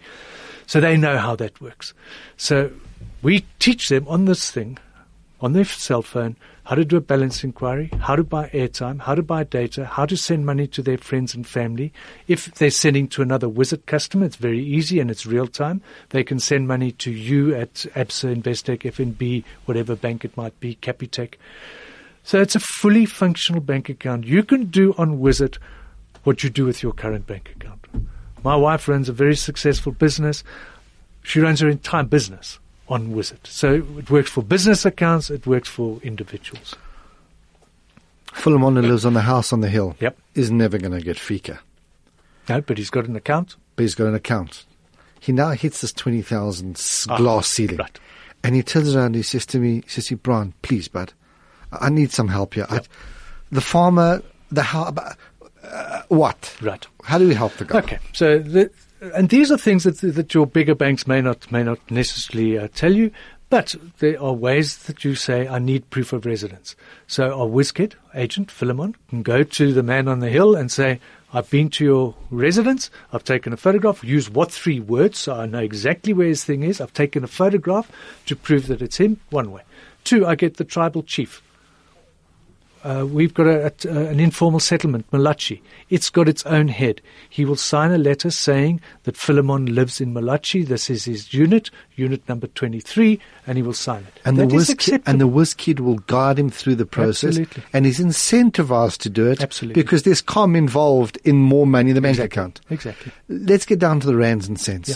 [0.68, 1.94] So they know how that works.
[2.38, 2.72] So
[3.22, 4.78] we teach them on this thing,
[5.42, 9.14] on their cell phone, how to do a balance inquiry, how to buy airtime, how
[9.14, 11.94] to buy data, how to send money to their friends and family.
[12.28, 15.82] If they're sending to another Wizzit customer, it's very easy and it's real time.
[16.10, 20.76] They can send money to you at ABSA, Investec, FNB, whatever bank it might be,
[20.82, 21.36] Capitec.
[22.24, 24.26] So it's a fully functional bank account.
[24.26, 25.60] You can do on Wizzit
[26.24, 27.86] what you do with your current bank account.
[28.46, 30.44] My wife runs a very successful business.
[31.24, 33.46] She runs her entire business on Wizzit.
[33.48, 36.76] So it works for business accounts, it works for individuals.
[38.44, 40.18] Who lives on the house on the hill Yep.
[40.36, 41.58] is never going to get FICA.
[42.48, 43.56] No, but he's got an account.
[43.76, 44.66] but he's got an account.
[45.20, 47.78] He now hits this 20,000 s- Ah, glass ceiling.
[47.78, 48.00] right.
[48.44, 51.12] And he turns around and he says to me, he says to Brian, please, bud,
[51.74, 52.68] I need some help here.
[52.70, 52.82] I,
[53.52, 54.94] the farmer, the how,
[55.72, 56.56] uh, what?
[56.62, 56.86] Right.
[57.04, 57.80] How do we help the guy?
[57.80, 58.72] Okay, so the,
[59.14, 62.68] and these are things that that your bigger banks may not may not necessarily uh,
[62.74, 63.12] tell you,
[63.50, 66.76] but there are ways that you say I need proof of residence.
[67.08, 71.00] So our WizKid agent Philemon can go to the man on the hill and say.
[71.34, 72.90] I've been to your residence.
[73.12, 74.06] I've taken a photograph.
[74.06, 76.80] Use what three words so I know exactly where his thing is.
[76.80, 77.92] I've taken a photograph
[78.28, 79.20] to prove that it's him.
[79.32, 79.64] One way.
[80.06, 81.42] Two, I get the tribal chief
[82.86, 85.62] uh, we've got a, a, an informal settlement, Malachi.
[85.90, 87.02] It's got its own head.
[87.30, 90.64] He will sign a letter saying that Philemon lives in Malachi.
[90.64, 94.20] This is his unit, unit number 23, and he will sign it.
[94.24, 97.40] And That the, whiz kid, and the whiz kid will guide him through the process.
[97.40, 97.64] Absolutely.
[97.74, 99.42] And he's incentivized to do it.
[99.42, 99.82] Absolutely.
[99.82, 102.40] Because there's com involved in more money in the bank Exactly.
[102.40, 102.62] account.
[102.70, 103.12] Exactly.
[103.30, 104.90] Let's get down to the rands and cents.
[104.90, 104.96] Yeah.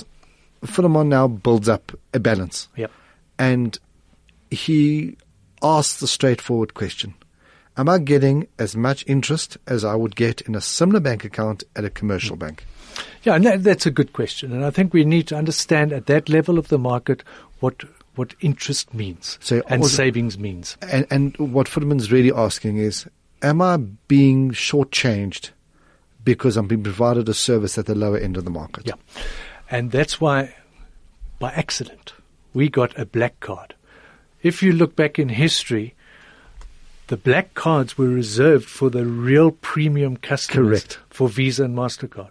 [0.66, 2.68] Philemon now builds up a balance.
[2.76, 2.92] Yep.
[3.40, 3.80] And
[4.52, 5.18] he
[5.64, 7.16] asks the straightforward question.
[7.80, 11.64] Am I getting as much interest as I would get in a similar bank account
[11.78, 12.40] at a commercial Mm.
[12.40, 12.66] bank?
[13.24, 14.52] Yeah, and that, that's a good question.
[14.52, 17.24] And I think we need to understand at that level of the market
[17.62, 17.84] what
[18.16, 20.76] what interest means So and also- savings means.
[20.82, 23.06] And, and what Philemon's really asking is,
[23.42, 23.78] am I
[24.10, 25.52] being shortchanged
[26.26, 28.88] because I'm being provided a service at the lower end of the market?
[28.88, 28.96] Yeah.
[29.72, 30.54] And that's why,
[31.40, 32.12] by accident,
[32.54, 33.74] we got a black card.
[34.44, 35.96] If you look back in history,
[37.10, 41.00] the black cards were reserved for the real premium customers Correct.
[41.10, 42.30] for Visa and MasterCard.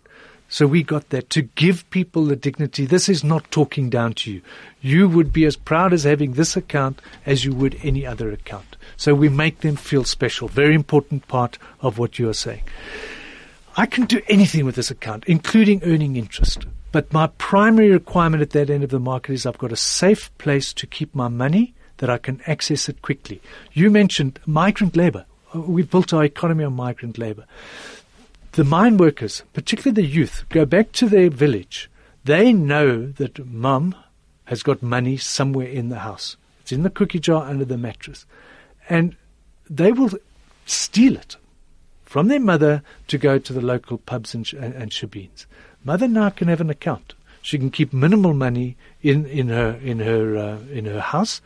[0.49, 2.87] So we got that to give people the dignity.
[2.87, 4.43] This is not talking down to you.
[4.81, 8.77] You would be as proud as having this account as you would any other account.
[8.97, 10.47] So we make them feel special.
[10.47, 12.63] Very important part of what you are saying.
[13.77, 16.67] I can do anything with this account, including earning interest.
[16.93, 20.31] But my primary requirement at that end of the market is I've got a safe
[20.39, 23.41] place to keep my money that I can access it quickly.
[23.73, 25.27] You mentioned migrant labor.
[25.55, 27.45] We've built our economy on migrant labor.
[28.53, 31.91] The mine workers, particularly the youth, go back to their village.
[32.25, 33.95] They know that mum
[34.47, 36.37] has got money somewhere in the house.
[36.61, 38.27] It's in the cookie jar under the mattress.
[38.89, 39.17] And
[39.69, 40.11] they will
[40.67, 41.37] steal it
[42.05, 45.47] from their mother to go to the local pubs and, and, and shebeens.
[45.85, 47.15] Mother now can have an account.
[47.43, 51.41] She can keep minimal money in, in her in her uh, in her house,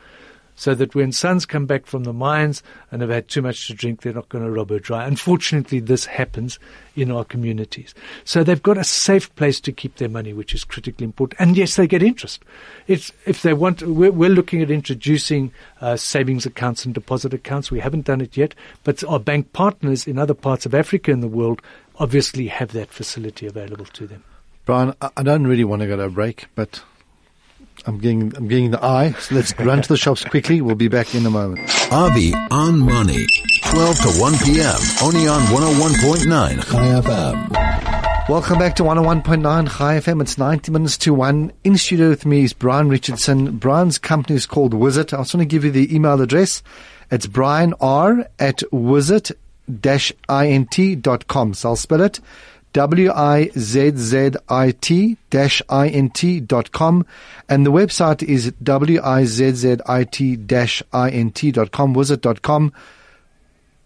[0.55, 3.75] so that when sons come back from the mines and have had too much to
[3.75, 5.05] drink, they're not going to rob her dry.
[5.07, 6.59] Unfortunately, this happens
[6.95, 7.95] in our communities.
[8.25, 11.41] So they've got a safe place to keep their money, which is critically important.
[11.41, 12.45] And yes, they get interest.
[12.87, 17.71] It's, if they want, we're, we're looking at introducing uh, savings accounts and deposit accounts.
[17.71, 21.23] We haven't done it yet, but our bank partners in other parts of Africa and
[21.23, 21.63] the world
[21.97, 24.25] obviously have that facility available to them.
[24.65, 26.83] Brian, I don't really want to go to a break, but
[27.87, 29.13] I'm getting, I'm getting the eye.
[29.13, 30.61] So let's run to the shops quickly.
[30.61, 31.61] We'll be back in a moment.
[31.93, 33.27] Avi on Money,
[33.71, 34.79] 12 to 1 p.m.
[35.03, 38.29] Only on 101.9 Chai FM.
[38.29, 40.23] Welcome back to 101.9 Chai FM.
[40.23, 41.53] It's 90 minutes to 1.
[41.65, 43.59] In studio with me is Brian Richardson.
[43.59, 45.13] Brian's company is called Wizzit.
[45.13, 46.63] I also want to give you the email address.
[47.11, 51.55] It's brian r at wizzit-int.com.
[51.55, 52.21] So I'll spell it.
[52.73, 53.57] W-I-Z-Z-I-T
[55.31, 57.07] dash I-N-T dot com.
[57.49, 62.73] And the website is W-I-Z-Z-I-T dash I-N-T dot com, wizzit dot com.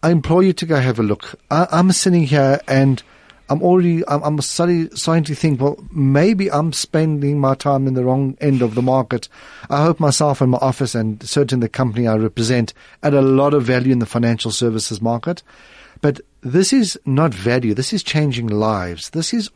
[0.03, 1.35] I implore you to go have a look.
[1.51, 3.03] I, am sitting here and
[3.49, 7.95] I'm already, I'm, I'm starting, starting to think, well, maybe I'm spending my time in
[7.95, 9.29] the wrong end of the market.
[9.71, 13.55] I hope myself and my office and certainly the company I represent add a lot
[13.55, 15.43] of value in the financial services market.
[16.01, 17.75] But this is not value.
[17.75, 19.11] This is changing lives.
[19.11, 19.51] This is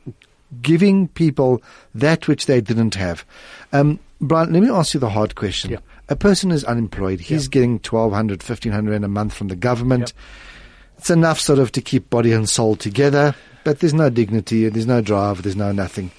[0.63, 1.63] giving people
[1.95, 3.25] that which they didn't have.
[3.73, 5.71] Um, Brian, let me ask you the hard question.
[5.71, 5.79] Yeah.
[6.09, 7.21] A person is unemployed.
[7.21, 7.51] He's yeah.
[7.51, 10.13] getting 1200 1500 a month from the government.
[10.15, 10.99] Yeah.
[10.99, 14.87] It's enough sort of to keep body and soul together, but there's no dignity, there's
[14.87, 16.11] no drive, there's no nothing.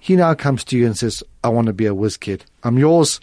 [0.00, 2.44] He now comes to you and says, I want to be a whiz kid.
[2.64, 3.20] I'm yours.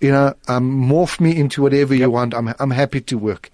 [0.00, 2.02] You know, um, morph me into whatever yep.
[2.02, 2.32] you want.
[2.32, 3.50] I'm, I'm happy to work.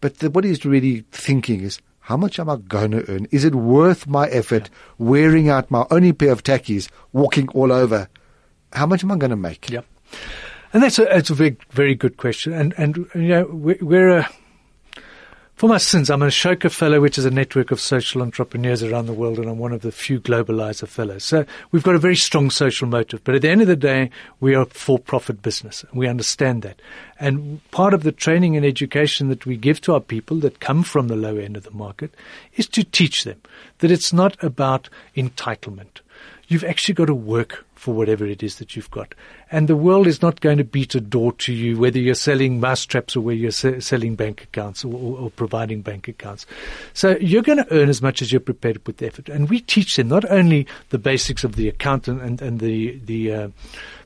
[0.00, 3.28] But the, what he's really thinking is, how much am I going to earn?
[3.30, 8.08] Is it worth my effort wearing out my only pair of tackies, walking all over?
[8.72, 9.70] How much am I going to make?
[9.70, 9.82] Yeah.
[10.72, 12.52] And that's a, that's a very, very good question.
[12.52, 14.28] And, and, you know, we're, we're a,
[15.60, 19.04] for my sins, I'm a Ashoka Fellow, which is a network of social entrepreneurs around
[19.04, 21.22] the world, and I'm one of the few globalizer fellows.
[21.22, 23.22] So we've got a very strong social motive.
[23.24, 24.08] But at the end of the day,
[24.40, 25.84] we are a for-profit business.
[25.84, 26.80] And we understand that.
[27.18, 30.82] And part of the training and education that we give to our people that come
[30.82, 32.14] from the low end of the market
[32.54, 33.42] is to teach them
[33.80, 36.00] that it's not about entitlement.
[36.48, 39.14] You've actually got to work for whatever it is that you've got.
[39.50, 42.60] And the world is not going to beat a door to you, whether you're selling
[42.60, 46.44] mousetraps or whether you're se- selling bank accounts or, or, or, providing bank accounts.
[46.92, 49.30] So you're going to earn as much as you're prepared to put the effort.
[49.30, 52.98] And we teach them not only the basics of the account and, and, and the,
[52.98, 53.48] the, uh,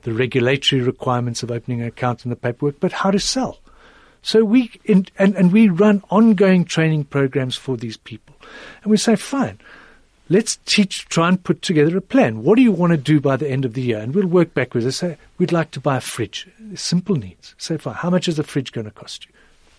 [0.02, 3.58] the regulatory requirements of opening an account and the paperwork, but how to sell.
[4.22, 8.37] So we, in, and, and we run ongoing training programs for these people.
[8.84, 9.58] And we say, fine
[10.35, 12.42] let's teach, try and put together a plan.
[12.42, 14.01] What do you want to do by the end of the year?
[14.01, 14.85] And we'll work backwards.
[14.85, 16.49] I say, we'd like to buy a fridge.
[16.75, 17.55] Simple needs.
[17.57, 19.33] Say, fine, how much is a fridge going to cost you?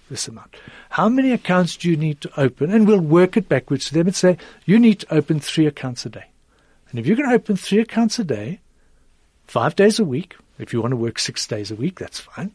[0.10, 0.56] This amount.
[0.92, 2.72] How many accounts do you need to open?
[2.72, 6.06] And we'll work it backwards to them and say, you need to open three accounts
[6.06, 6.26] a day.
[6.90, 8.62] And if you're going to open three accounts a day,
[9.48, 12.52] five days a week, if you want to work six days a week, that's fine.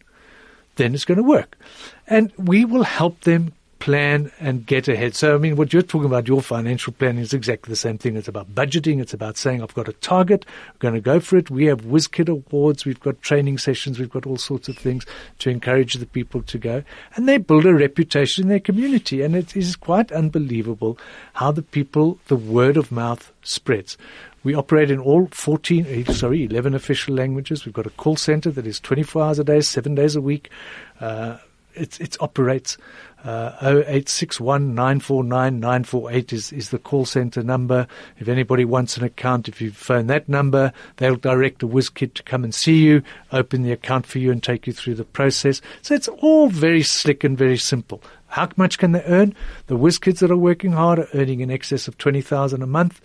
[0.77, 1.59] Then it's going to work.
[2.07, 5.17] And we will help them plan and get ahead.
[5.17, 8.17] So, I mean, what you're talking about, your financial planning is exactly the same thing.
[8.17, 9.01] It's about budgeting.
[9.01, 10.45] It's about saying, I've got a target.
[10.69, 11.51] I'm going to go for it.
[11.51, 12.85] We have WizKid awards.
[12.85, 13.99] We've got training sessions.
[13.99, 15.05] We've got all sorts of things
[15.41, 16.85] to encourage the people to go.
[17.17, 19.23] And they build a reputation in their community.
[19.23, 20.99] And it is quite unbelievable
[21.33, 23.97] how the people, the word of mouth spreads.
[24.43, 27.67] We operate in all 14, eh, sorry, 11 official languages.
[27.67, 30.51] We've got a call center that is 24 hours a day, seven days a week.
[30.99, 31.39] Uh,
[31.75, 32.77] it, it operates
[33.25, 37.87] uh, 0861 949 948 is, is the call center number.
[38.19, 42.15] If anybody wants an account, if you phone that number, they'll direct a whiz kid
[42.15, 43.03] to come and see you,
[43.33, 45.61] open the account for you, and take you through the process.
[45.83, 48.03] So it's all very slick and very simple.
[48.29, 49.35] How much can they earn?
[49.67, 53.01] The whiz kids that are working hard are earning in excess of 20,000 a month.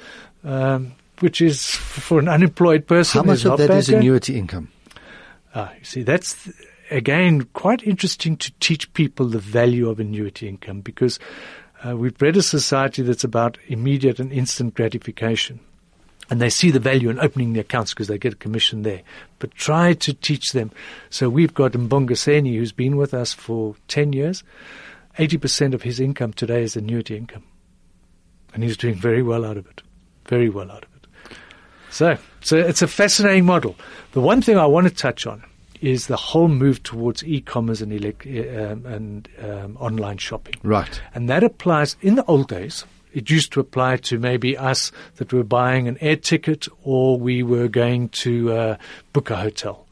[0.45, 3.19] um, which is for an unemployed person.
[3.19, 4.69] How much is of that is annuity income?
[5.53, 6.49] Ah, you see, that's
[6.91, 11.19] again quite interesting to teach people the value of annuity income because
[11.85, 15.59] uh, we've bred a society that's about immediate and instant gratification.
[16.29, 19.01] And they see the value in opening the accounts because they get a commission there.
[19.37, 20.71] But try to teach them.
[21.11, 24.43] So we've got Mbonga Seni, who's been with us for 10 years.
[25.19, 27.43] 80% of his income today is annuity income.
[28.55, 29.83] And he's doing very well out of it.
[30.25, 31.07] Very well out of it.
[31.91, 33.75] So, so it's a fascinating model.
[34.13, 35.43] The one thing I want to touch on
[35.85, 40.55] is the whole move towards e-commerce and, elec- um, and um, online shopping.
[40.63, 41.01] Right.
[41.13, 42.85] And that applies in the old days.
[43.13, 47.43] It used to apply to maybe us that were buying an air ticket or we
[47.43, 48.77] were going to uh,
[49.13, 49.87] book a hotel.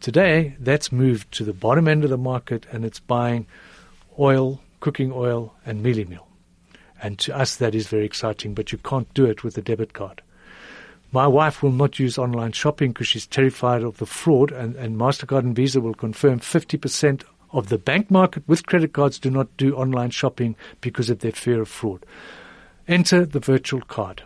[0.00, 3.46] Today, that's moved to the bottom end of the market and it's buying
[4.18, 6.26] oil, cooking oil, and mealie meal.
[7.02, 9.94] And to us, that is very exciting, but you can't do it with a debit
[9.94, 10.22] card.
[11.12, 14.96] My wife will not use online shopping because she's terrified of the fraud, and, and
[14.96, 19.56] MasterCard and Visa will confirm 50% of the bank market with credit cards do not
[19.56, 22.06] do online shopping because of their fear of fraud.
[22.86, 24.22] Enter the virtual card.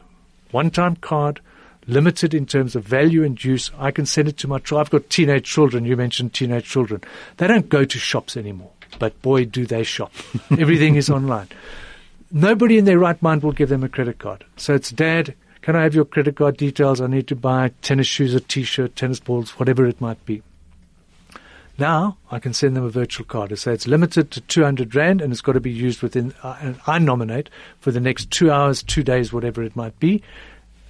[0.50, 1.40] One time card,
[1.86, 3.70] limited in terms of value and use.
[3.78, 4.80] I can send it to my child.
[4.80, 5.84] I've got teenage children.
[5.84, 7.02] You mentioned teenage children.
[7.38, 10.12] They don't go to shops anymore, but boy, do they shop.
[10.58, 11.48] Everything is online.
[12.30, 14.44] Nobody in their right mind will give them a credit card.
[14.56, 17.00] So it's dad, can I have your credit card details?
[17.00, 20.42] I need to buy tennis shoes, a t-shirt, tennis balls, whatever it might be.
[21.78, 23.50] Now I can send them a virtual card.
[23.50, 26.58] I say it's limited to 200 rand and it's got to be used within, uh,
[26.60, 27.48] and I nominate
[27.80, 30.22] for the next two hours, two days, whatever it might be.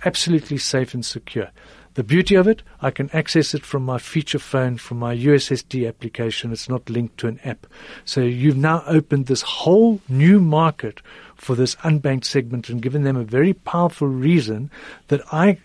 [0.05, 1.51] Absolutely safe and secure.
[1.95, 5.87] The beauty of it, I can access it from my feature phone, from my USSD
[5.87, 6.51] application.
[6.51, 7.69] It's not linked to an app.
[8.05, 11.01] So you've now opened this whole new market
[11.37, 14.71] for this unbanked segment and given them a very powerful reason
[15.09, 15.59] that I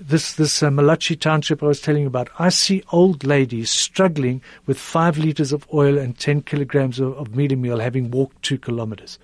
[0.00, 4.42] this this uh, Malachi township I was telling you about, I see old ladies struggling
[4.66, 8.58] with five liters of oil and ten kilograms of, of mealie meal, having walked two
[8.58, 9.18] kilometers.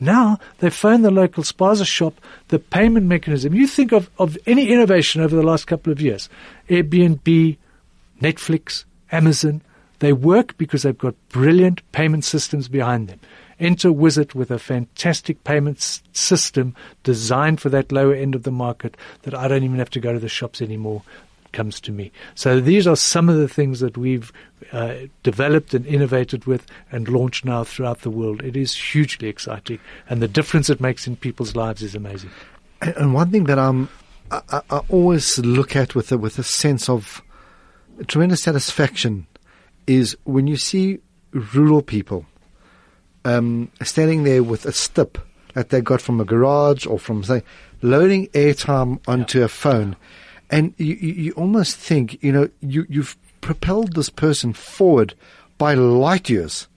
[0.00, 2.14] Now they phone the local spaza shop,
[2.48, 3.54] the payment mechanism.
[3.54, 6.28] You think of, of any innovation over the last couple of years,
[6.68, 7.56] Airbnb,
[8.20, 9.62] Netflix, Amazon,
[10.00, 13.20] they work because they've got brilliant payment systems behind them.
[13.60, 15.80] Enter Wizzit with a fantastic payment
[16.12, 20.00] system designed for that lower end of the market that I don't even have to
[20.00, 21.02] go to the shops anymore.
[21.50, 22.12] Comes to me.
[22.34, 24.30] So these are some of the things that we've
[24.70, 28.42] uh, developed and innovated with and launched now throughout the world.
[28.42, 29.80] It is hugely exciting,
[30.10, 32.30] and the difference it makes in people's lives is amazing.
[32.82, 33.88] And- one thing that I'm,
[34.30, 37.22] I, I- I always look at with a, with a sense of
[38.06, 39.26] tremendous satisfaction
[39.86, 40.98] is when you see
[41.32, 42.26] rural people
[43.28, 45.18] um, standing there with a stip
[45.54, 47.42] that they got from a garage or from say,
[47.82, 49.96] loading airtime onto a phone,
[50.50, 55.14] and you, you, almost think you know you you've propelled this person forward
[55.58, 56.68] by light years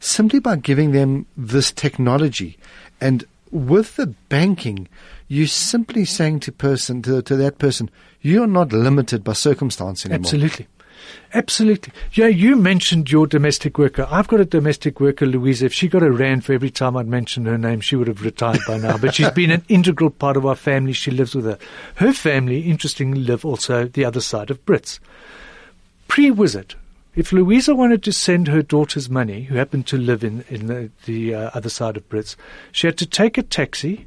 [0.00, 2.56] simply by giving them this technology.
[3.00, 4.88] And with the banking,
[5.26, 7.90] you're simply saying to person to, to that person,
[8.20, 10.20] you're not limited by circumstance anymore.
[10.20, 10.66] Absolutely.
[11.34, 11.92] Absolutely.
[12.12, 14.06] Yeah, you mentioned your domestic worker.
[14.10, 15.66] I've got a domestic worker, Louisa.
[15.66, 18.22] If she got a rand for every time I'd mentioned her name, she would have
[18.22, 18.96] retired by now.
[18.96, 20.92] But she's been an integral part of our family.
[20.94, 21.58] She lives with her.
[21.96, 25.00] Her family, interestingly, live also the other side of Brits.
[26.08, 26.74] Pre-Wizzit,
[27.14, 30.90] if Louisa wanted to send her daughter's money, who happened to live in, in the,
[31.04, 32.36] the uh, other side of Brits,
[32.72, 34.06] she had to take a taxi,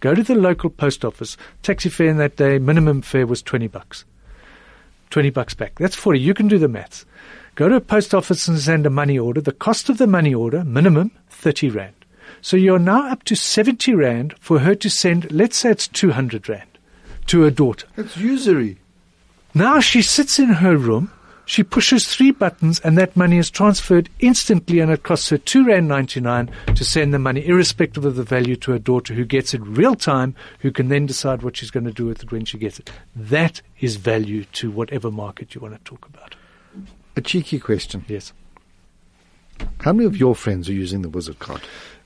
[0.00, 1.36] go to the local post office.
[1.62, 4.04] Taxi fare in that day, minimum fare was 20 bucks.
[5.10, 5.78] 20 bucks back.
[5.78, 6.20] That's 40.
[6.20, 7.04] You can do the maths.
[7.54, 9.40] Go to a post office and send a money order.
[9.40, 11.94] The cost of the money order, minimum, 30 rand.
[12.42, 16.48] So you're now up to 70 rand for her to send, let's say it's 200
[16.48, 16.78] rand
[17.26, 17.86] to her daughter.
[17.96, 18.78] It's usury.
[19.54, 21.10] Now she sits in her room,
[21.46, 25.64] she pushes three buttons and that money is transferred instantly and it costs her two
[25.64, 29.24] rand ninety nine to send the money, irrespective of the value to her daughter who
[29.24, 32.32] gets it real time, who can then decide what she's going to do with it
[32.32, 32.90] when she gets it.
[33.14, 36.34] That is value to whatever market you want to talk about.
[37.16, 38.04] A cheeky question.
[38.08, 38.32] Yes.
[39.80, 41.62] How many of your friends are using the Wizzit card?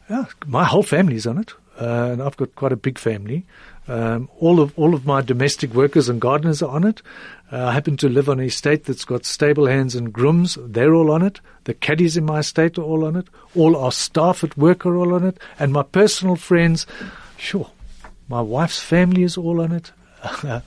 [0.09, 3.47] Yeah, my whole family's on it, uh, and I've got quite a big family.
[3.91, 7.03] Um, all of all of my domestic workers and gardeners are on it.
[7.51, 10.57] Uh, I happen to live on an estate that's got stable hands and grooms.
[10.65, 11.41] They're all on it.
[11.65, 13.27] The caddies in my estate are all on it.
[13.57, 16.87] All our staff at work are all on it, and my personal friends.
[17.37, 17.69] Sure,
[18.29, 19.91] my wife's family is all on it.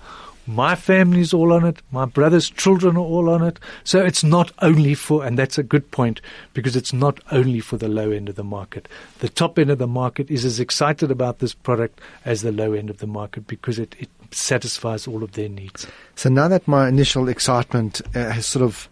[0.46, 1.82] My family's all on it.
[1.92, 3.60] My brother's children are all on it.
[3.84, 6.20] So it's not only for, and that's a good point,
[6.54, 8.90] because it's not only for the low end of the market.
[9.20, 12.74] The top end of the market is as excited about this product as the low
[12.74, 15.88] end of the market because it, it satisfies all of their needs.
[16.16, 18.90] So now that my initial excitement uh, has sort of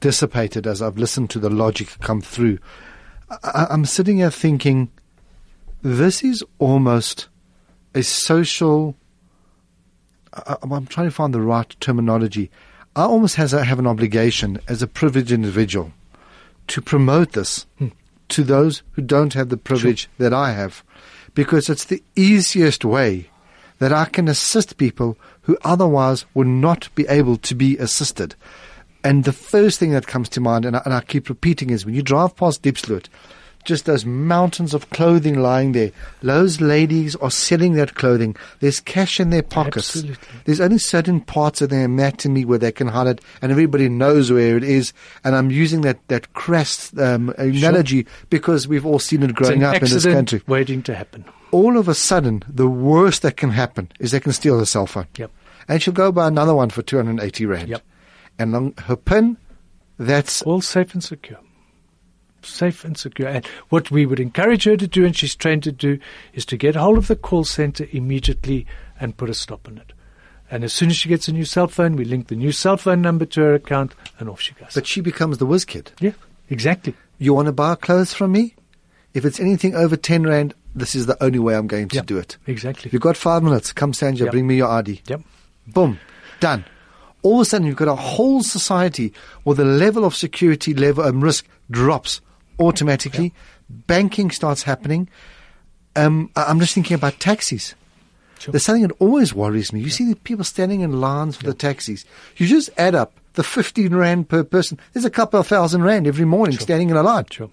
[0.00, 2.58] dissipated as I've listened to the logic come through,
[3.42, 4.90] I, I'm sitting here thinking,
[5.82, 7.28] this is almost
[7.94, 8.96] a social.
[10.34, 12.50] I, I'm trying to find the right terminology.
[12.94, 15.92] I almost has a, have an obligation as a privileged individual
[16.68, 17.88] to promote this hmm.
[18.28, 20.10] to those who don't have the privilege sure.
[20.18, 20.84] that I have,
[21.34, 23.30] because it's the easiest way
[23.78, 28.36] that I can assist people who otherwise would not be able to be assisted.
[29.02, 31.84] And the first thing that comes to mind, and I, and I keep repeating, is
[31.84, 33.08] when you drive past Diepsloot,
[33.64, 35.92] just those mountains of clothing lying there.
[36.22, 38.36] Those ladies are selling that clothing.
[38.60, 39.96] There's cash in their pockets.
[39.96, 40.28] Absolutely.
[40.44, 44.32] There's only certain parts of their anatomy where they can hide it, and everybody knows
[44.32, 44.92] where it is.
[45.24, 48.12] And I'm using that that crest um, analogy sure.
[48.30, 50.42] because we've all seen it growing up in this country.
[50.46, 51.24] Waiting to happen.
[51.50, 54.86] All of a sudden, the worst that can happen is they can steal her cell
[54.86, 55.06] phone.
[55.16, 55.30] Yep.
[55.68, 57.68] And she'll go buy another one for 280 rand.
[57.68, 57.82] Yep.
[58.38, 59.36] And on her pin,
[59.98, 61.38] that's all safe and secure
[62.44, 63.28] safe and secure.
[63.28, 65.98] And what we would encourage her to do, and she's trained to do,
[66.32, 68.66] is to get hold of the call center immediately
[69.00, 69.92] and put a stop on it.
[70.50, 72.76] And as soon as she gets a new cell phone, we link the new cell
[72.76, 74.74] phone number to her account, and off she goes.
[74.74, 75.92] But she becomes the whiz kid.
[75.98, 76.12] Yeah,
[76.50, 76.94] exactly.
[77.18, 78.54] You want to buy clothes from me?
[79.14, 82.06] If it's anything over 10 Rand, this is the only way I'm going to yep,
[82.06, 82.36] do it.
[82.46, 82.90] Exactly.
[82.92, 83.72] You've got five minutes.
[83.72, 84.30] Come, Sanja, yep.
[84.30, 85.02] bring me your ID.
[85.06, 85.20] Yep.
[85.68, 85.98] Boom.
[86.40, 86.64] Done.
[87.22, 89.12] All of a sudden, you've got a whole society
[89.44, 92.20] where the level of security level and risk drops
[92.58, 93.24] automatically.
[93.24, 93.76] Yeah.
[93.86, 95.08] Banking starts happening.
[95.96, 97.74] Um, I'm just thinking about taxis.
[98.38, 98.52] Sure.
[98.52, 99.80] There's something that always worries me.
[99.80, 99.92] You yeah.
[99.92, 101.50] see the people standing in lines for yeah.
[101.50, 102.04] the taxis.
[102.36, 104.78] You just add up the 15 rand per person.
[104.92, 106.62] There's a couple of thousand rand every morning sure.
[106.62, 107.26] standing in a line.
[107.30, 107.50] Sure.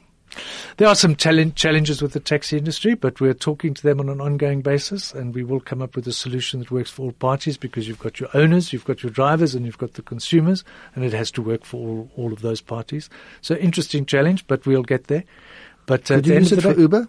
[0.77, 4.21] There are some challenges with the taxi industry, but we're talking to them on an
[4.21, 7.57] ongoing basis, and we will come up with a solution that works for all parties
[7.57, 10.63] because you've got your owners, you've got your drivers, and you've got the consumers,
[10.95, 13.09] and it has to work for all, all of those parties.
[13.41, 15.23] So interesting challenge, but we'll get there.
[15.85, 17.07] But uh, Did you use it for Uber?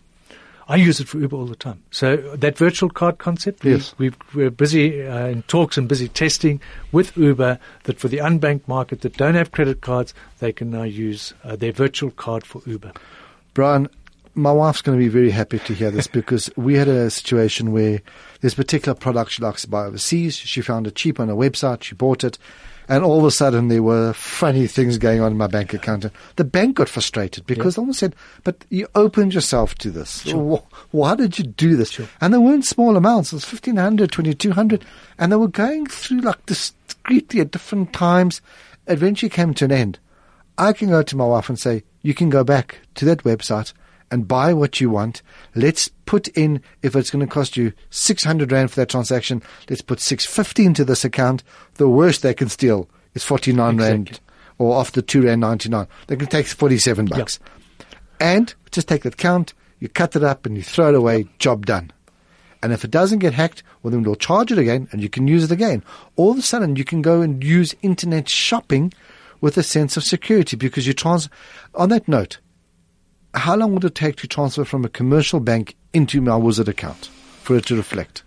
[0.71, 1.83] I use it for Uber all the time.
[1.91, 3.93] So that virtual card concept, yes.
[3.99, 6.61] we, are busy uh, in talks and busy testing
[6.93, 10.85] with Uber that for the unbanked market that don't have credit cards, they can now
[10.85, 12.93] use uh, their virtual card for Uber.
[13.53, 13.89] Brian,
[14.37, 17.73] my wife's going to be very happy to hear this because we had a situation
[17.73, 18.01] where
[18.41, 20.37] this particular product she likes to buy overseas.
[20.37, 21.83] She found it cheap on a website.
[21.83, 22.39] She bought it.
[22.91, 26.07] And all of a sudden, there were funny things going on in my bank account.
[26.35, 30.23] The bank got frustrated because they almost said, But you opened yourself to this.
[30.23, 30.65] Sure.
[30.91, 31.93] Why did you do this?
[31.93, 32.09] Sure.
[32.21, 33.33] And they weren't small amounts.
[33.33, 34.85] It was 1500 2200
[35.19, 38.43] And they were going through like discreetly at different times.
[38.89, 40.01] Eventually came to an end.
[40.59, 43.73] I can go to my wife and say, You can go back to that website
[44.11, 45.23] and buy what you want.
[45.55, 49.83] Let's put in, if it's going to cost you 600 Rand for that transaction, let's
[49.83, 51.43] put 650 into this account.
[51.75, 53.91] The worst they can steal is 49 exactly.
[53.91, 54.21] Rand
[54.59, 55.87] or after 2 Rand 99.
[56.07, 57.39] They can take 47 bucks.
[57.41, 57.89] Yep.
[58.21, 61.65] And just take that count, you cut it up and you throw it away, job
[61.65, 61.91] done.
[62.63, 65.27] And if it doesn't get hacked, well, then we'll charge it again and you can
[65.27, 65.83] use it again.
[66.17, 68.93] All of a sudden, you can go and use internet shopping
[69.41, 71.31] with a sense of security because you trans.
[71.75, 72.39] On that note,
[73.35, 77.07] how long would it take to transfer from a commercial bank into my Wizzit account
[77.43, 78.23] for it to reflect?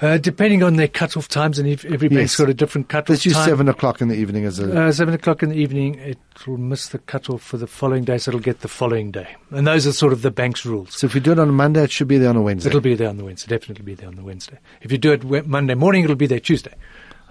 [0.00, 2.36] Uh, depending on their cut-off times, and if every bank's yes.
[2.36, 4.86] got a different cut-off Let's use seven o'clock in the evening as a...
[4.86, 8.18] Uh, seven o'clock in the evening, it will miss the cut-off for the following day,
[8.18, 9.36] so it'll get the following day.
[9.52, 10.96] And those are sort of the bank's rules.
[10.98, 12.70] So if you do it on a Monday, it should be there on a Wednesday?
[12.70, 14.58] It'll be there on the Wednesday, definitely be there on the Wednesday.
[14.80, 16.74] If you do it Monday morning, it'll be there Tuesday.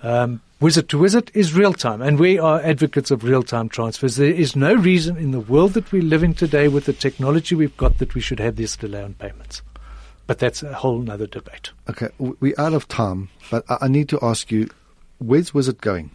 [0.03, 4.15] Um, Wizzit to Wizzit is real time, and we are advocates of real time transfers.
[4.15, 7.55] There is no reason in the world that we live in today with the technology
[7.55, 9.61] we've got that we should have this delay on payments.
[10.27, 11.71] But that's a whole other debate.
[11.89, 14.69] Okay, we're out of time, but I need to ask you
[15.17, 16.11] where's Wizzit going?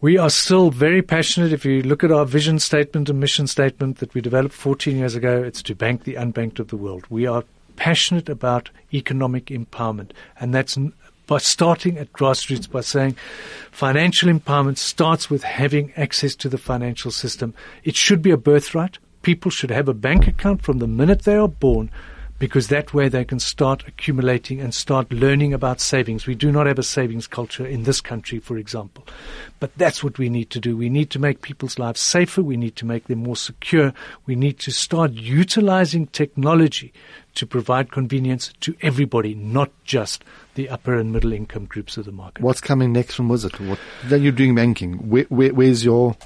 [0.00, 1.52] We are still very passionate.
[1.52, 5.16] If you look at our vision statement and mission statement that we developed 14 years
[5.16, 7.04] ago, it's to bank the unbanked of the world.
[7.10, 7.42] We are
[7.74, 10.78] passionate about economic empowerment, and that's
[11.28, 13.14] by starting at grassroots by saying
[13.70, 17.54] financial empowerment starts with having access to the financial system.
[17.84, 18.98] It should be a birthright.
[19.22, 21.90] People should have a bank account from the minute they are born.
[22.38, 26.26] Because that way they can start accumulating and start learning about savings.
[26.26, 29.04] We do not have a savings culture in this country, for example.
[29.58, 30.76] But that's what we need to do.
[30.76, 32.42] We need to make people's lives safer.
[32.42, 33.92] We need to make them more secure.
[34.26, 36.92] We need to start utilizing technology
[37.34, 40.24] to provide convenience to everybody, not just
[40.54, 42.42] the upper and middle income groups of the market.
[42.42, 43.58] What's coming next from Wizzit?
[43.68, 44.94] What, then you're doing banking.
[45.08, 46.16] Where, where, where's your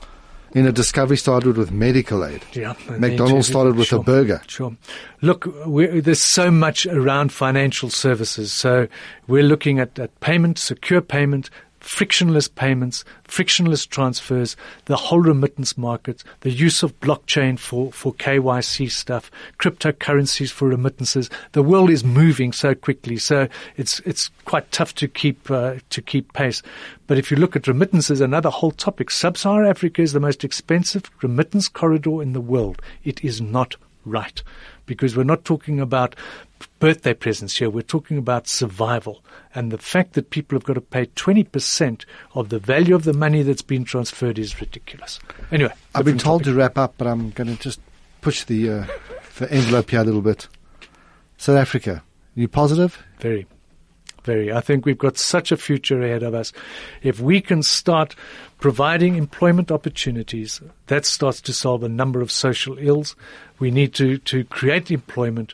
[0.55, 2.42] you know, Discovery started with medical aid.
[2.53, 2.74] Yeah.
[2.98, 4.42] McDonald's started with sure, a burger.
[4.46, 4.76] Sure.
[5.20, 8.53] Look, there's so much around financial services.
[8.53, 8.88] So
[9.26, 11.48] we're looking at, at payment, secure payment,
[11.83, 14.57] frictionless payments, frictionless transfers,
[14.87, 21.28] the whole remittance market, the use of blockchain for, for KYC stuff, cryptocurrencies for remittances.
[21.53, 26.01] The world is moving so quickly, so it's it's quite tough to keep uh, to
[26.01, 26.62] keep pace.
[27.07, 29.11] But if you look at remittances, another whole topic.
[29.11, 32.80] Sub-Saharan Africa is the most expensive remittance corridor in the world.
[33.05, 34.42] It is not right
[34.86, 36.16] because we're not talking about
[36.78, 37.70] birthday presents here.
[37.70, 39.22] We're talking about survival.
[39.55, 43.12] And the fact that people have got to pay 20% of the value of the
[43.12, 45.20] money that's been transferred is ridiculous.
[45.50, 45.72] Anyway.
[45.94, 46.55] I've been told topic.
[46.55, 47.80] to wrap up, but I'm going to just
[48.20, 48.86] push the, uh,
[49.38, 50.48] the envelope here a little bit.
[51.36, 52.03] South Africa,
[52.34, 53.03] you positive?
[53.18, 53.46] Very.
[54.24, 54.53] Very.
[54.53, 56.53] I think we've got such a future ahead of us.
[57.03, 58.14] If we can start
[58.63, 63.17] providing employment opportunities, that starts to solve a number of social ills.
[63.59, 65.53] We need to, to create employment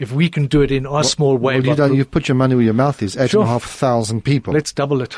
[0.00, 1.60] if we can do it in our well, small way.
[1.60, 3.16] Well, you you've put your money where your mouth is.
[3.16, 3.42] Eight sure.
[3.42, 4.52] and a half thousand people.
[4.52, 5.16] Let's double it.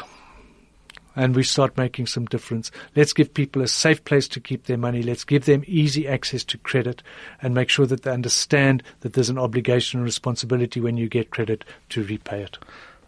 [1.16, 2.70] And we start making some difference.
[2.96, 5.02] Let's give people a safe place to keep their money.
[5.02, 7.02] Let's give them easy access to credit
[7.40, 11.30] and make sure that they understand that there's an obligation and responsibility when you get
[11.30, 12.58] credit to repay it.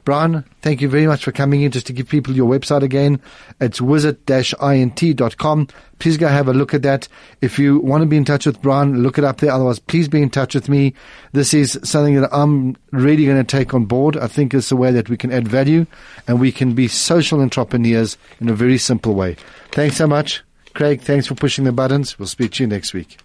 [0.05, 1.71] Brian, thank you very much for coming in.
[1.71, 3.21] Just to give people your website again,
[3.61, 5.69] it's wizzit-int.com.
[5.99, 7.09] Please go have a look at that.
[7.41, 9.51] If you want to be in touch with Brian, look it up there.
[9.51, 10.93] Otherwise, please be in touch with me.
[11.33, 14.19] This is something that I'm really going to take on board.
[14.19, 15.87] I think it's a way that we can add value
[16.29, 19.37] and we can be social entrepreneurs in a very simple way.
[19.73, 20.43] Thanks so much.
[20.75, 22.19] Craig, thanks for pushing the buttons.
[22.19, 23.17] We'll speak to you next week.